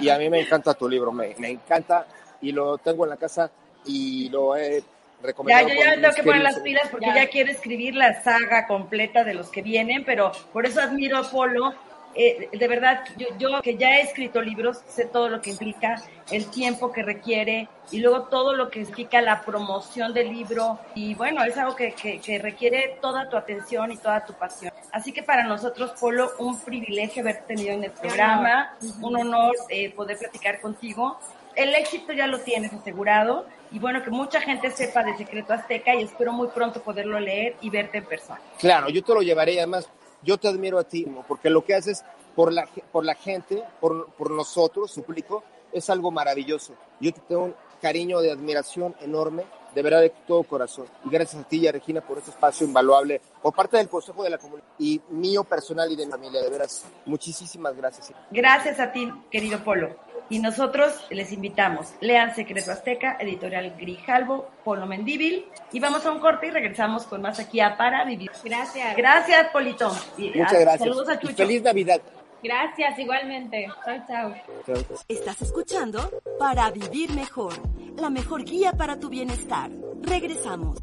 [0.00, 2.06] y, y a mí me encanta tu libro, me, me encanta
[2.40, 3.50] y lo tengo en la casa
[3.84, 4.86] y lo he Ya,
[5.26, 5.68] recomendado.
[5.68, 7.14] yo con ya me tengo que poner las pilas porque Ya.
[7.16, 7.28] ya.
[7.28, 11.74] quiero escribir la saga completa de los que vienen, pero por eso admiro a Polo.
[12.14, 16.02] Eh, de verdad, yo, yo que ya he escrito libros, sé todo lo que implica,
[16.30, 20.78] el tiempo que requiere y luego todo lo que implica la promoción del libro.
[20.94, 24.72] Y bueno, es algo que, que, que requiere toda tu atención y toda tu pasión.
[24.92, 29.90] Así que para nosotros, Polo, un privilegio haber tenido en el programa, un honor eh,
[29.90, 31.18] poder platicar contigo.
[31.54, 35.94] El éxito ya lo tienes asegurado y bueno, que mucha gente sepa de Secreto Azteca
[35.94, 38.40] y espero muy pronto poderlo leer y verte en persona.
[38.58, 39.88] Claro, yo te lo llevaré además
[40.22, 42.04] yo te admiro a ti, porque lo que haces
[42.34, 46.74] por la, por la gente, por, por nosotros, su público, es algo maravilloso.
[47.00, 50.86] Yo te tengo un cariño de admiración enorme, de verdad de todo corazón.
[51.04, 54.22] Y gracias a ti y a Regina por este espacio invaluable, por parte del Consejo
[54.22, 56.84] de la Comunidad y mío personal y de mi familia, de veras.
[57.06, 58.12] Muchísimas gracias.
[58.30, 59.96] Gracias a ti, querido Polo.
[60.30, 66.20] Y nosotros les invitamos, lean Secreto Azteca, editorial Grijalvo, Polo Mendíbil, y vamos a un
[66.20, 68.30] corte y regresamos con más aquí a Para Vivir.
[68.44, 68.96] Gracias.
[68.96, 69.90] Gracias, Polito.
[70.16, 70.78] Y, Muchas ah, gracias.
[70.88, 71.34] Saludos a Y Chucho.
[71.34, 72.00] feliz Navidad.
[72.44, 73.66] Gracias, igualmente.
[73.84, 74.34] Chao, chao.
[75.08, 77.52] Estás escuchando Para Vivir Mejor,
[77.98, 79.68] la mejor guía para tu bienestar.
[80.02, 80.78] Regresamos.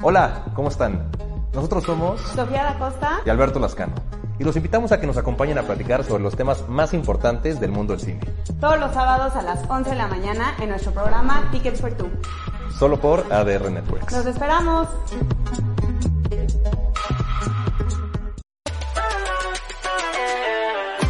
[0.00, 1.10] Hola, ¿cómo están?
[1.52, 3.20] Nosotros somos Sofía da Costa.
[3.26, 3.94] y Alberto Lascano.
[4.40, 7.72] Y los invitamos a que nos acompañen a platicar sobre los temas más importantes del
[7.72, 8.20] mundo del cine.
[8.58, 12.08] Todos los sábados a las 11 de la mañana en nuestro programa Tickets for Two.
[12.78, 14.10] Solo por ADR Networks.
[14.10, 14.88] Los esperamos.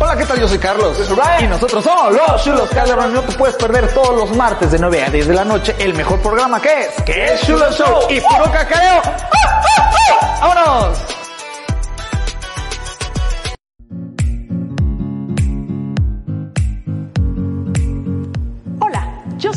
[0.00, 0.40] Hola, ¿qué tal?
[0.40, 0.96] Yo soy Carlos.
[1.40, 3.14] Y nosotros somos los Chulos Calderón.
[3.14, 5.94] No te puedes perder todos los martes de 9 a 10 de la noche el
[5.94, 9.02] mejor programa que es, que es Chulo Show y puro cacareo.
[9.04, 10.38] ¡Ah, ah, ah!
[10.40, 11.19] ¡Vámonos!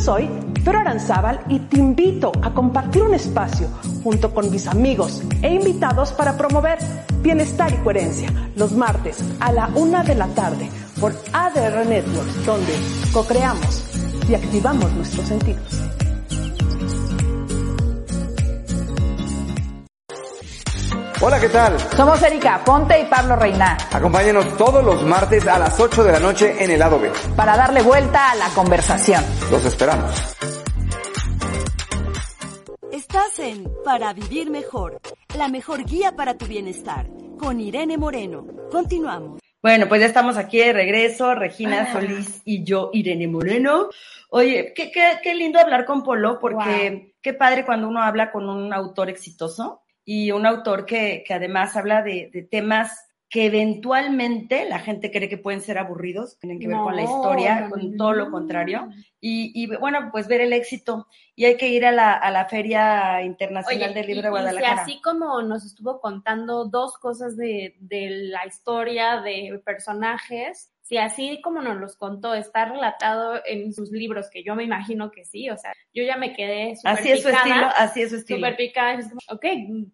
[0.04, 0.30] Soy
[0.64, 3.70] Vero Aranzábal y te invito a compartir un espacio
[4.04, 6.78] junto con mis amigos e invitados para promover
[7.22, 12.74] bienestar y coherencia los martes a la una de la tarde por ADR Networks, donde
[13.14, 13.84] co-creamos
[14.28, 15.93] y activamos nuestros sentidos.
[21.26, 21.80] Hola, ¿qué tal?
[21.80, 26.20] Somos Erika Ponte y Pablo Reina Acompáñenos todos los martes a las 8 de la
[26.20, 27.10] noche en el lado B.
[27.38, 29.24] para darle vuelta a la conversación.
[29.50, 30.36] Los esperamos.
[32.92, 35.00] Estás en Para Vivir Mejor,
[35.38, 37.08] la mejor guía para tu bienestar,
[37.40, 38.46] con Irene Moreno.
[38.70, 39.40] Continuamos.
[39.62, 43.88] Bueno, pues ya estamos aquí de regreso, Regina Solís y yo, Irene Moreno.
[44.30, 48.50] Oye, qué, qué, qué lindo hablar con Polo, porque qué padre cuando uno habla con
[48.50, 54.66] un autor exitoso y un autor que, que además habla de, de temas que eventualmente
[54.70, 57.98] la gente cree que pueden ser aburridos, tienen que ver con la historia, no, con
[57.98, 58.90] todo lo contrario.
[59.20, 61.08] Y, y bueno, pues ver el éxito.
[61.36, 64.28] Y hay que ir a la, a la Feria Internacional Oye, del Libro y- de
[64.28, 64.82] y Guadalajara.
[64.84, 71.42] así como nos estuvo contando dos cosas de, de la historia de personajes, si así
[71.42, 75.50] como nos los contó, está relatado en sus libros, que yo me imagino que sí,
[75.50, 78.38] o sea, yo ya me quedé súper Así es su estilo, así es su estilo.
[78.40, 79.46] Súper picada, es como, ok,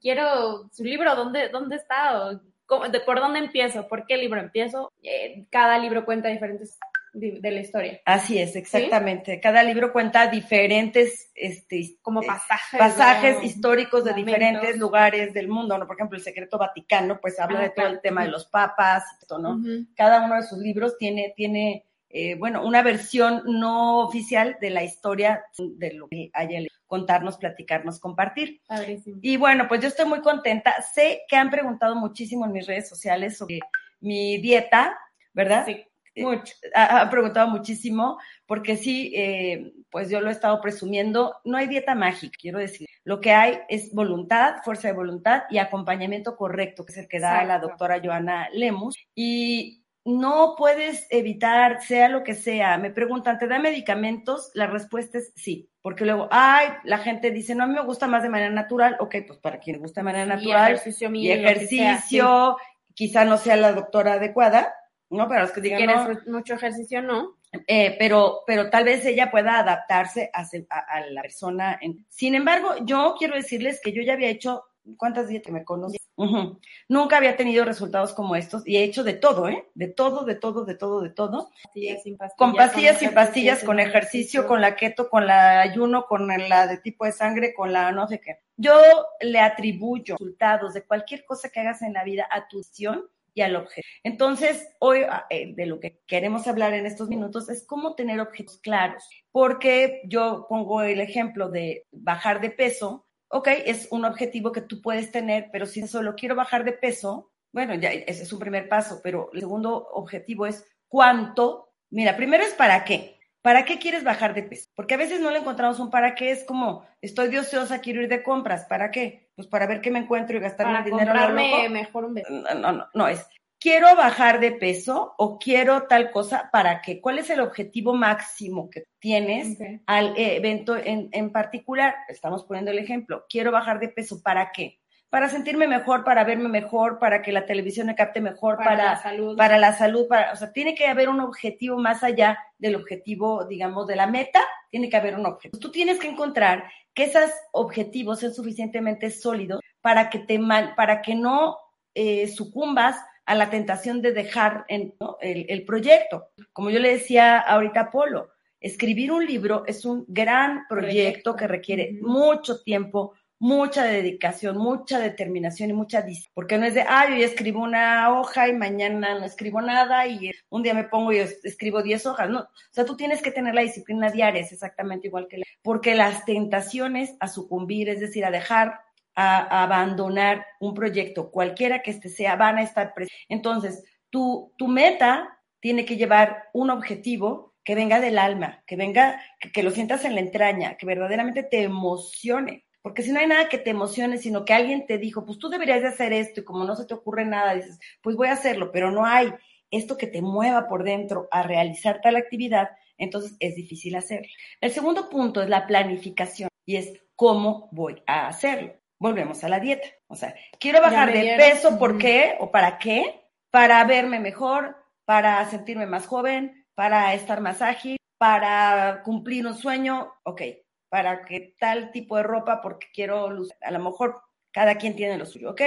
[0.02, 2.20] quiero su libro, ¿dónde, dónde está?
[2.28, 3.88] O, ¿cómo- de- ¿Por dónde empiezo?
[3.88, 4.92] ¿Por qué libro empiezo?
[5.02, 6.78] Eh, cada libro cuenta diferentes
[7.14, 8.02] de, la historia.
[8.06, 9.40] Así es, exactamente.
[9.40, 12.80] Cada libro cuenta diferentes, este, Como eh, pasajes.
[12.80, 13.44] pasajes ¿no?
[13.44, 14.34] históricos de Momentos.
[14.34, 15.88] diferentes lugares del mundo, ¿no?
[15.88, 17.92] Por ejemplo, el Secreto Vaticano, pues habla Ah, de todo claro.
[17.96, 19.60] el tema de los papas, esto, ¿no?
[19.96, 24.84] Cada uno de sus libros tiene, tiene, eh, bueno, una versión no oficial de la
[24.84, 28.62] historia de lo que haya contarnos, platicarnos, compartir.
[28.68, 29.20] Padrísimo.
[29.22, 30.74] Y bueno, pues yo estoy muy contenta.
[30.94, 33.60] Sé que han preguntado muchísimo en mis redes sociales sobre
[34.00, 34.98] mi dieta,
[35.34, 35.66] ¿verdad?
[35.66, 35.86] Sí.
[36.22, 36.54] Mucho.
[36.74, 41.36] Ha, ha, preguntado muchísimo, porque sí, eh, pues yo lo he estado presumiendo.
[41.44, 42.88] No hay dieta mágica, quiero decir.
[43.04, 47.20] Lo que hay es voluntad, fuerza de voluntad y acompañamiento correcto, que es el que
[47.20, 47.48] da Exacto.
[47.48, 48.96] la doctora Joana Lemus.
[49.16, 52.78] Y no puedes evitar, sea lo que sea.
[52.78, 54.52] Me preguntan, ¿te da medicamentos?
[54.54, 55.70] La respuesta es sí.
[55.82, 58.98] Porque luego, ay, la gente dice, no, a mí me gusta más de manera natural.
[59.00, 60.72] Ok, pues para quien le gusta de manera natural.
[60.72, 61.78] Y ejercicio, y ejercicio
[62.26, 62.94] sea, sí.
[62.94, 64.74] quizá no sea la doctora adecuada,
[65.10, 65.28] ¿no?
[65.28, 67.38] Para los que digan, si no, mucho ejercicio, no.
[67.68, 71.78] Eh, pero, pero tal vez ella pueda adaptarse a, a, a la persona.
[71.82, 72.06] En...
[72.10, 74.66] Sin embargo, yo quiero decirles que yo ya había hecho
[74.98, 76.00] ¿Cuántas días que me conocen?
[76.16, 76.60] Uh -huh.
[76.88, 79.68] Nunca había tenido resultados como estos y he hecho de todo, ¿eh?
[79.74, 81.52] De todo, de todo, de todo, de todo.
[81.64, 86.06] Pastillas, sin pastillas, con pastillas, sin pastillas, con ejercicio, con la keto, con la ayuno,
[86.06, 88.40] con la de tipo de sangre, con la no sé qué.
[88.58, 88.74] Yo
[89.22, 93.06] le atribuyo resultados de cualquier cosa que hagas en la vida a tu visión
[93.40, 93.88] y al objeto.
[94.04, 98.60] Entonces, hoy eh, de lo que queremos hablar en estos minutos es cómo tener objetos
[98.60, 104.62] claros, porque yo pongo el ejemplo de bajar de peso, ok, es un objetivo que
[104.62, 108.40] tú puedes tener, pero si solo quiero bajar de peso, bueno, ya ese es un
[108.40, 111.70] primer paso, pero el segundo objetivo es cuánto.
[111.90, 113.18] Mira, primero es para qué.
[113.42, 114.70] ¿Para qué quieres bajar de peso?
[114.76, 118.02] Porque a veces no le encontramos un para qué, es como, estoy de ociosa, quiero
[118.02, 119.29] ir de compras, ¿para qué?
[119.40, 121.14] Pues para ver qué me encuentro y gastarme para el dinero.
[121.14, 123.26] Comprarme mejor un no, no, no, no, es,
[123.58, 127.00] quiero bajar de peso o quiero tal cosa, ¿para qué?
[127.00, 129.80] ¿Cuál es el objetivo máximo que tienes okay.
[129.86, 131.96] al evento en, en, particular?
[132.10, 134.78] Estamos poniendo el ejemplo, quiero bajar de peso, ¿para qué?
[135.10, 138.84] Para sentirme mejor, para verme mejor, para que la televisión me capte mejor, para, para
[138.84, 139.38] la salud.
[139.38, 143.46] Para la salud para, o sea, tiene que haber un objetivo más allá del objetivo,
[143.46, 145.62] digamos, de la meta, tiene que haber un objetivo.
[145.62, 146.66] Tú tienes que encontrar
[147.00, 150.38] que esos objetivos sean suficientemente sólidos para que te
[150.76, 151.56] para que no
[151.96, 155.16] eh, sucumbas a la tentación de dejar en, ¿no?
[155.22, 156.28] el, el, proyecto.
[156.52, 161.36] Como yo le decía ahorita a Polo, escribir un libro es un gran proyecto, proyecto.
[161.38, 162.08] que requiere uh -huh.
[162.08, 166.32] mucho tiempo, mucha dedicación, mucha determinación y mucha disciplina.
[166.34, 170.06] Porque no es de, ah, yo ya escribo una hoja y mañana no escribo nada
[170.08, 172.30] y un día me pongo y escribo 10 hojas.
[172.30, 175.46] No, o sea, tú tienes que tener la disciplina diaria, es exactamente igual que la.
[175.62, 178.82] Porque las tentaciones a sucumbir, es decir, a dejar
[179.16, 183.26] a, abandonar un proyecto, cualquiera que este sea, van a estar presentes.
[183.30, 189.22] Entonces, tu, tu meta tiene que llevar un objetivo que venga del alma, que venga,
[189.40, 192.66] que, que, lo sientas en la entraña, que verdaderamente te emocione.
[192.82, 195.50] Porque si no hay nada que te emocione, sino que alguien te dijo, pues tú
[195.50, 198.34] deberías de hacer esto y como no se te ocurre nada, dices, pues voy a
[198.34, 199.34] hacerlo, pero no hay
[199.72, 204.28] esto que te mueva por dentro a realizar tal actividad, entonces es difícil hacerlo.
[204.62, 209.60] El segundo punto es la planificación y es cómo voy a hacerlo volvemos a la
[209.60, 209.88] dieta.
[210.08, 212.36] O sea, quiero bajar de peso, ¿por qué?
[212.40, 213.26] ¿O para qué?
[213.50, 214.76] Para verme mejor,
[215.06, 220.42] para sentirme más joven, para estar más ágil, para cumplir un sueño, ok,
[220.90, 224.22] para que tal tipo de ropa, porque quiero lucir, a lo mejor
[224.52, 225.62] cada quien tiene lo suyo, ok.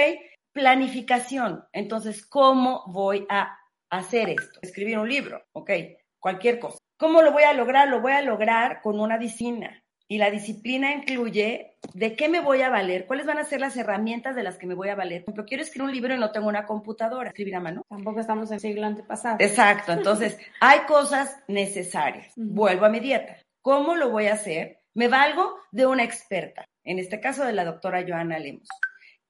[0.51, 3.57] Planificación, entonces, ¿cómo voy a
[3.89, 4.59] hacer esto?
[4.61, 5.71] Escribir un libro, ok,
[6.19, 6.77] cualquier cosa.
[6.97, 7.87] ¿Cómo lo voy a lograr?
[7.87, 9.83] Lo voy a lograr con una disciplina.
[10.07, 13.75] Y la disciplina incluye de qué me voy a valer, cuáles van a ser las
[13.77, 15.23] herramientas de las que me voy a valer.
[15.23, 17.83] Por ejemplo, quiero escribir un libro y no tengo una computadora, escribir a mano.
[17.89, 19.37] Tampoco estamos en el siglo antepasado.
[19.39, 22.31] Exacto, entonces hay cosas necesarias.
[22.35, 23.37] Vuelvo a mi dieta.
[23.61, 24.82] ¿Cómo lo voy a hacer?
[24.93, 28.69] Me valgo de una experta, en este caso de la doctora Joana Lemos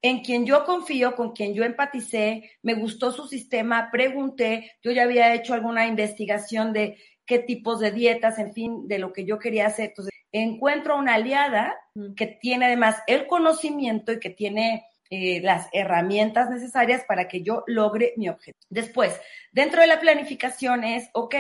[0.04, 5.04] en quien yo confío, con quien yo empaticé, me gustó su sistema, pregunté, yo ya
[5.04, 9.40] había hecho alguna investigación de qué tipos de dietas, en fin, de lo que yo
[9.40, 9.90] quería hacer.
[9.90, 11.74] Entonces, encuentro una aliada
[12.18, 17.64] que tiene además el conocimiento y que tiene eh, las herramientas necesarias para que yo
[17.66, 18.60] logre mi objetivo.
[18.70, 19.18] Después,
[19.54, 21.36] dentro de la planificación es, ok,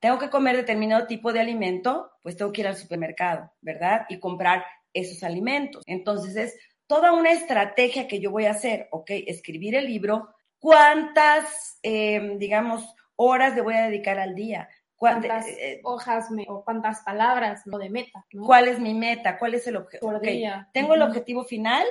[0.00, 4.06] tengo que comer determinado tipo de alimento, pues tengo que ir al supermercado, ¿verdad?
[4.08, 5.82] Y comprar esos alimentos.
[5.86, 10.28] Entonces es toda una estrategia que yo voy a hacer, ok, escribir el libro,
[10.58, 16.64] cuántas, eh, digamos, horas le voy a dedicar al día, cuántas eh, hojas me, o
[16.64, 17.78] cuántas palabras ¿no?
[17.78, 18.24] de meta.
[18.32, 18.44] ¿no?
[18.46, 19.38] ¿Cuál es mi meta?
[19.38, 20.16] ¿Cuál es el objetivo?
[20.16, 20.44] Okay.
[20.72, 20.96] Tengo uh -huh.
[20.96, 21.84] el objetivo final,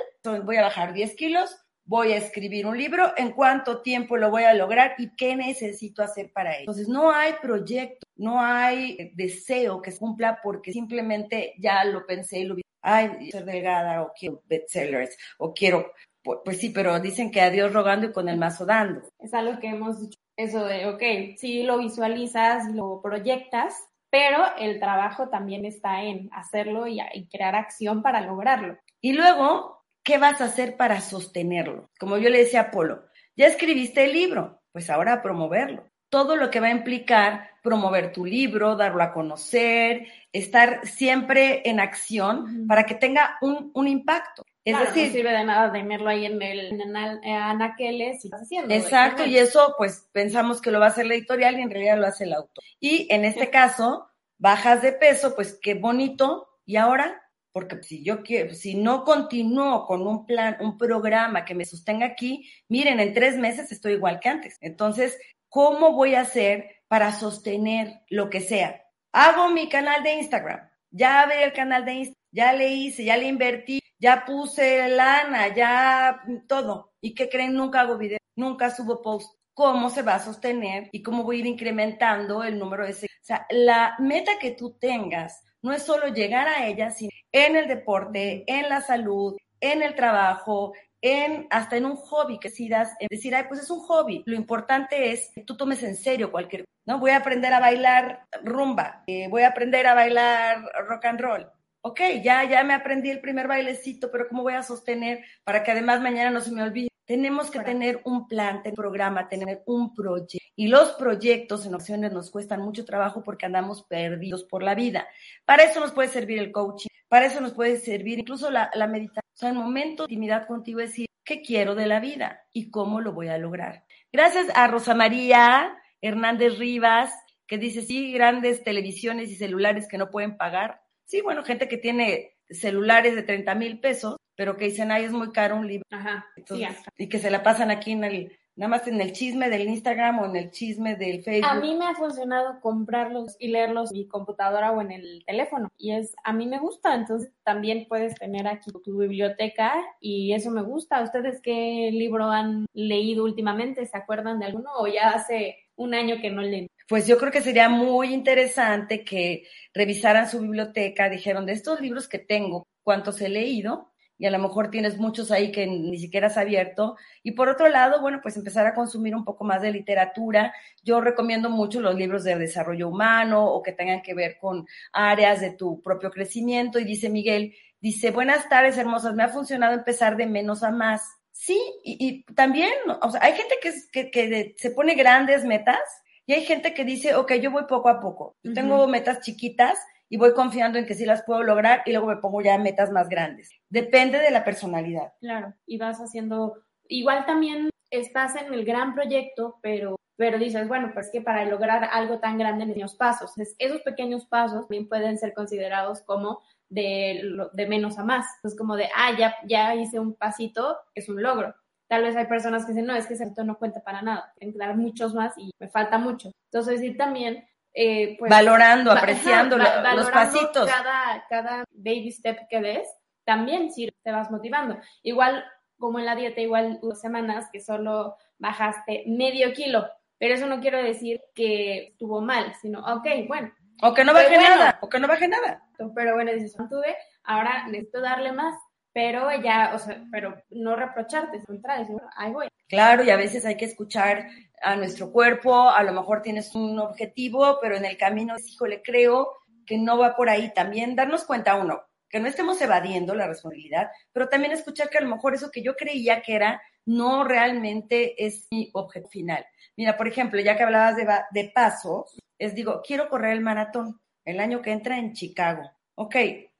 [0.44, 4.42] voy a bajar 10 kilos, voy a escribir un libro, en cuánto tiempo lo voy
[4.42, 6.62] a lograr y qué necesito hacer para ello.
[6.62, 12.40] Entonces, no hay proyecto, no hay deseo que se cumpla porque simplemente ya lo pensé
[12.40, 12.62] y lo vi.
[12.82, 17.50] Ay, ser delgada o quiero bestsellers o quiero pues, pues, sí, pero dicen que a
[17.50, 19.00] Dios rogando y con el mazo dando.
[19.20, 23.76] Es algo que hemos dicho, eso de, ok, sí lo visualizas, lo proyectas,
[24.10, 28.76] pero el trabajo también está en hacerlo y crear acción para lograrlo.
[29.00, 29.75] Y luego,
[30.06, 31.90] ¿qué vas a hacer para sostenerlo?
[32.00, 33.04] Como yo le decía a Polo,
[33.36, 35.84] ya escribiste el libro, pues ahora a promoverlo.
[36.08, 41.80] todo lo que va a implicar promover tu libro, darlo a conocer, estar siempre en
[41.80, 44.44] acción para que tenga un, un impacto.
[44.64, 46.96] Es Claro, decir, no sirve de nada tenerlo ahí en el en
[47.36, 48.72] anaqueles y haciendo.
[48.74, 51.98] Exacto, y eso pues pensamos que lo va a hacer la editorial y en realidad
[51.98, 52.64] lo hace el autor.
[52.80, 56.48] Y en este caso, bajas de peso, pues qué bonito.
[56.64, 57.25] ¿Y ahora?
[57.56, 62.04] Porque si yo quiero, si no continúo con un plan, un programa que me sostenga
[62.04, 64.58] aquí, miren, en tres meses estoy igual que antes.
[64.60, 68.84] Entonces, ¿cómo voy a hacer para sostener lo que sea?
[69.10, 73.16] Hago mi canal de Instagram, ya abrí el canal de Instagram, ya le hice, ya
[73.16, 76.92] le invertí, ya puse lana, ya todo.
[77.00, 77.54] ¿Y qué creen?
[77.54, 79.34] Nunca hago video, nunca subo post.
[79.54, 83.22] ¿Cómo se va a sostener y cómo voy a ir incrementando el número de seguidores?
[83.22, 87.54] O sea, la meta que tú tengas no es solo llegar a ella, sino en
[87.54, 90.72] el deporte, en la salud, en el trabajo,
[91.02, 94.22] en hasta en un hobby que decidas, en decir, ay, pues es un hobby.
[94.24, 96.98] Lo importante es que tú tomes en serio cualquier, ¿no?
[96.98, 101.46] Voy a aprender a bailar rumba, eh, voy a aprender a bailar rock and roll.
[101.82, 105.72] Ok, ya, ya me aprendí el primer bailecito, pero ¿cómo voy a sostener para que
[105.72, 106.88] además mañana no se me olvide?
[107.04, 110.44] Tenemos que tener un plan, tener un programa, tener un proyecto.
[110.56, 115.06] Y los proyectos en ocasiones nos cuestan mucho trabajo porque andamos perdidos por la vida.
[115.44, 118.86] Para eso nos puede servir el coaching, para eso nos puede servir incluso la, la
[118.86, 119.22] meditación.
[119.34, 122.70] O sea, en momento de intimidad contigo es decir, ¿qué quiero de la vida y
[122.70, 123.84] cómo lo voy a lograr?
[124.12, 127.12] Gracias a Rosa María Hernández Rivas,
[127.46, 130.80] que dice, sí, grandes televisiones y celulares que no pueden pagar.
[131.04, 135.12] Sí, bueno, gente que tiene celulares de 30 mil pesos, pero que dicen, ay, es
[135.12, 135.84] muy caro un libro.
[135.90, 139.12] Ajá, Entonces, sí, y que se la pasan aquí en el, nada más en el
[139.12, 141.50] chisme del Instagram o en el chisme del Facebook.
[141.50, 145.68] A mí me ha funcionado comprarlos y leerlos en mi computadora o en el teléfono
[145.76, 150.50] y es a mí me gusta, entonces también puedes tener aquí tu biblioteca y eso
[150.50, 151.02] me gusta.
[151.02, 153.86] ¿Ustedes qué libro han leído últimamente?
[153.86, 156.68] ¿Se acuerdan de alguno o ya hace un año que no leen?
[156.88, 159.44] Pues yo creo que sería muy interesante que
[159.74, 164.38] revisaran su biblioteca, dijeron de estos libros que tengo, cuántos he leído, y a lo
[164.38, 166.96] mejor tienes muchos ahí que ni siquiera has abierto.
[167.22, 170.54] Y por otro lado, bueno, pues empezar a consumir un poco más de literatura.
[170.82, 175.40] Yo recomiendo mucho los libros de desarrollo humano o que tengan que ver con áreas
[175.40, 176.78] de tu propio crecimiento.
[176.78, 181.02] Y dice Miguel, dice, buenas tardes, hermosas, me ha funcionado empezar de menos a más.
[181.32, 185.78] Sí, y, y también, o sea, hay gente que, que, se pone grandes metas
[186.24, 188.36] y hay gente que dice, ok, yo voy poco a poco.
[188.42, 188.88] Yo tengo Ujú.
[188.88, 189.78] metas chiquitas
[190.08, 192.90] y voy confiando en que sí las puedo lograr y luego me pongo ya metas
[192.90, 193.50] más grandes.
[193.68, 195.12] Depende de la personalidad.
[195.20, 200.90] Claro, y vas haciendo, igual también estás en el gran proyecto, pero, pero dices, bueno,
[200.94, 203.32] pues que para lograr algo tan grande necesitas pasos.
[203.58, 208.26] Esos pequeños pasos también pueden ser considerados como de, de menos a más.
[208.44, 211.54] Es como de, ah, ya, ya hice un pasito, es un logro.
[211.88, 214.32] Tal vez hay personas que dicen, no, es que ese reto no cuenta para nada,
[214.38, 216.32] tengo que dar muchos más y me falta mucho.
[216.50, 217.46] Entonces, sí, también,
[217.78, 220.70] eh, pues, Valorando, va- apreciando ajá, lo- los valorando pasitos.
[220.70, 222.88] Cada, cada baby step que des,
[223.24, 224.78] también sirve, te vas motivando.
[225.02, 225.44] Igual,
[225.78, 229.86] como en la dieta, igual hubo semanas que solo bajaste medio kilo,
[230.18, 233.52] pero eso no quiere decir que estuvo mal, sino, ok, bueno.
[233.82, 235.62] O que no baje bueno, nada, o que no baje nada.
[235.94, 238.54] Pero bueno, dices, mantuve, ahora necesito darle más,
[238.94, 242.48] pero ya, o sea, pero no reprocharte, al contrario, ahí voy.
[242.68, 244.28] Claro, y a veces hay que escuchar
[244.62, 249.32] a nuestro cuerpo, a lo mejor tienes un objetivo, pero en el camino, híjole, creo
[249.66, 250.52] que no va por ahí.
[250.54, 255.02] También darnos cuenta, uno, que no estemos evadiendo la responsabilidad, pero también escuchar que a
[255.02, 259.44] lo mejor eso que yo creía que era, no realmente es mi objetivo final.
[259.76, 264.00] Mira, por ejemplo, ya que hablabas de, de pasos, es digo, quiero correr el maratón
[264.24, 265.62] el año que entra en Chicago.
[265.94, 266.16] Ok,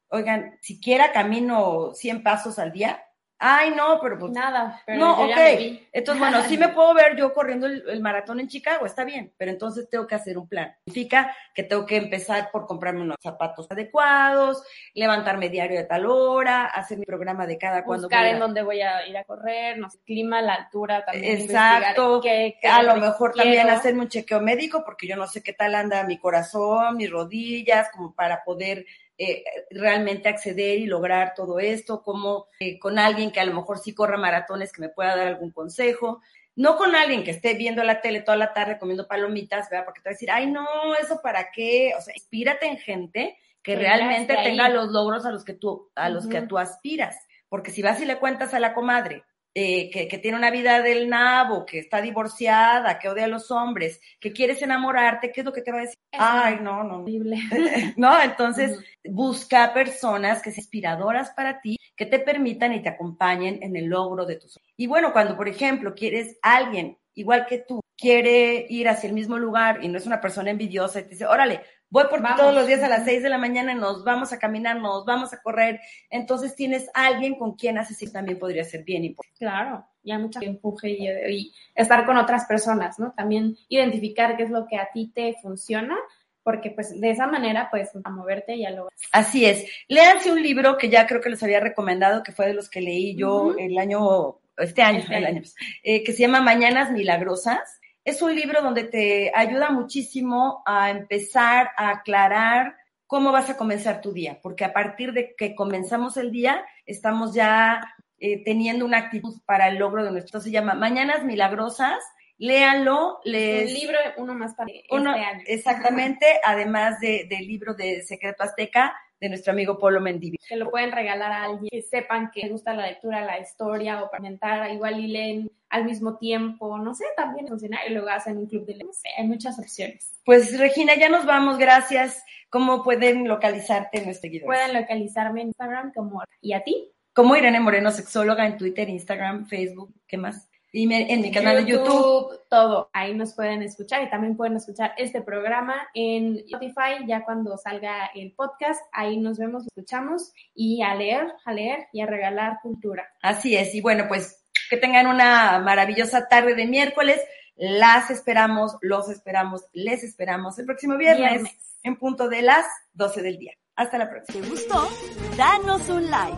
[0.09, 3.06] oigan, siquiera camino 100 pasos al día.
[3.39, 5.29] Ay, no, pero pues Nada, pero no, yo ok.
[5.31, 5.89] ya me vi.
[5.93, 9.33] Entonces, bueno, sí me puedo ver yo corriendo el, el maratón en Chicago, está bien,
[9.37, 10.75] pero entonces tengo que hacer un plan.
[10.87, 14.63] Significa que tengo que empezar por comprarme unos zapatos adecuados,
[14.95, 18.63] levantarme diario de tal hora, hacer mi programa de cada cuando buscar en a- dónde
[18.63, 22.21] voy a ir a correr, no sé, clima, la altura, también Exacto.
[22.23, 23.07] qué- qué a lo quiero.
[23.07, 26.97] mejor también hacerme un chequeo médico porque yo no sé qué tal anda mi corazón,
[26.97, 28.87] mis rodillas, como para poder
[29.19, 33.79] eh, realmente acceder y lograr todo esto, como eh, con alguien que a lo mejor
[33.79, 36.21] sí corra maratones que me pueda dar algún consejo.
[36.55, 39.85] No con alguien que esté viendo la tele toda la tarde comiendo palomitas, ¿verdad?
[39.85, 40.67] Porque te va a decir, ay, no,
[41.01, 41.93] ¿eso para qué?
[41.99, 45.91] O sea, inspírate en gente que Que realmente tenga los logros a los que tú,
[45.95, 46.49] a los que Ujú.
[46.49, 47.17] tú aspiras.
[47.49, 49.25] Porque si vas y le cuentas a la comadre
[49.59, 53.51] eh, que, que tiene una vida del nabo, que está divorciada, que odia a los
[53.51, 55.97] hombres, que quieres enamorarte, ¿qué es lo que te va a decir?
[56.13, 56.99] Ay, no, no.
[56.99, 57.07] no.
[57.97, 63.59] No, entonces busca personas que sean inspiradoras para ti, que te permitan y te acompañen
[63.63, 64.75] en el logro de tus sueños.
[64.77, 69.39] Y bueno, cuando por ejemplo quieres alguien igual que tú, quiere ir hacia el mismo
[69.39, 72.55] lugar y no es una persona envidiosa y te dice, órale, voy por ti todos
[72.55, 75.41] los días a las 6 de la mañana, nos vamos a caminar, nos vamos a
[75.43, 75.81] correr,
[76.11, 79.39] entonces tienes a alguien con quien haces y también podría ser bien importante.
[79.39, 83.13] Claro, ya mucha empuje y, y estar con otras personas, ¿no?
[83.13, 85.97] También identificar qué es lo que a ti te funciona
[86.43, 88.93] porque pues de esa manera pues a moverte y a lograr.
[89.11, 89.65] Así es.
[89.89, 92.81] Léanse un libro que ya creo que les había recomendado, que fue de los que
[92.81, 93.59] leí yo Ujú.
[93.59, 95.39] el año, este año, Este el año.
[95.39, 95.51] año,
[95.83, 97.81] eh, que se llama Mañanas Milagrosas.
[98.07, 102.77] Es un libro donde te ayuda muchísimo a empezar a aclarar
[103.09, 107.35] cómo vas a comenzar tu día, porque a partir de que comenzamos el día, estamos
[107.35, 107.81] ya
[108.21, 110.41] eh, teniendo una actitud para el logro de nuestro.
[110.41, 111.99] Se llama Mañanas Milagrosas.
[112.39, 115.43] Léanlo, les Un libro, uno más para uno, este año.
[115.45, 120.39] Exactamente, además de, del libro de Secreto Azteca de nuestro amigo Polo Mendivi.
[120.49, 124.01] que lo pueden regalar a alguien que sepan que les gusta la lectura, la historia
[124.01, 128.09] o para inventar, igual y leen al mismo tiempo, no sé, también funcionar y luego
[128.09, 130.21] hacen un club de no sé, hay muchas opciones.
[130.25, 132.23] Pues Regina, ya nos vamos, gracias.
[132.51, 134.47] ¿Cómo pueden localizarte en nuestro seguidores?
[134.47, 136.93] Pueden localizarme en Instagram como y a ti.
[137.13, 140.49] Como Irene Moreno, sexóloga en Twitter, Instagram, Facebook, ¿qué más?
[140.73, 142.39] Y me- en mi canal de YouTube.
[142.51, 142.91] todo.
[142.93, 148.11] Ahí nos pueden escuchar y también pueden escuchar este programa en Spotify ya cuando salga
[148.15, 148.81] el podcast.
[148.93, 153.07] Ahí nos vemos, escuchamos y a leer, a leer y a regalar cultura.
[153.23, 157.21] Así es, y bueno, pues que tengan una maravillosa tarde de miércoles.
[157.57, 161.53] Las esperamos, los esperamos, les esperamos el próximo viernes, Viernes.
[161.83, 163.53] en punto de las 12 del día.
[163.77, 164.43] Hasta la próxima.
[164.43, 164.89] ¿Te gustó?
[165.37, 166.37] Danos un like.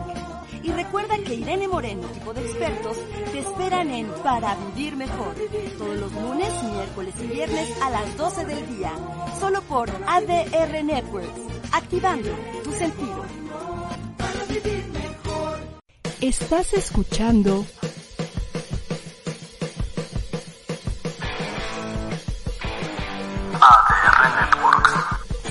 [0.61, 2.97] Y recuerda que Irene Moreno, equipo de expertos,
[3.31, 5.33] te esperan en Para Vivir Mejor.
[5.77, 8.91] Todos los lunes, miércoles y viernes a las 12 del día.
[9.39, 11.29] Solo por ADR Networks.
[11.71, 12.29] Activando
[12.63, 13.25] tu sentido.
[16.21, 17.65] Estás escuchando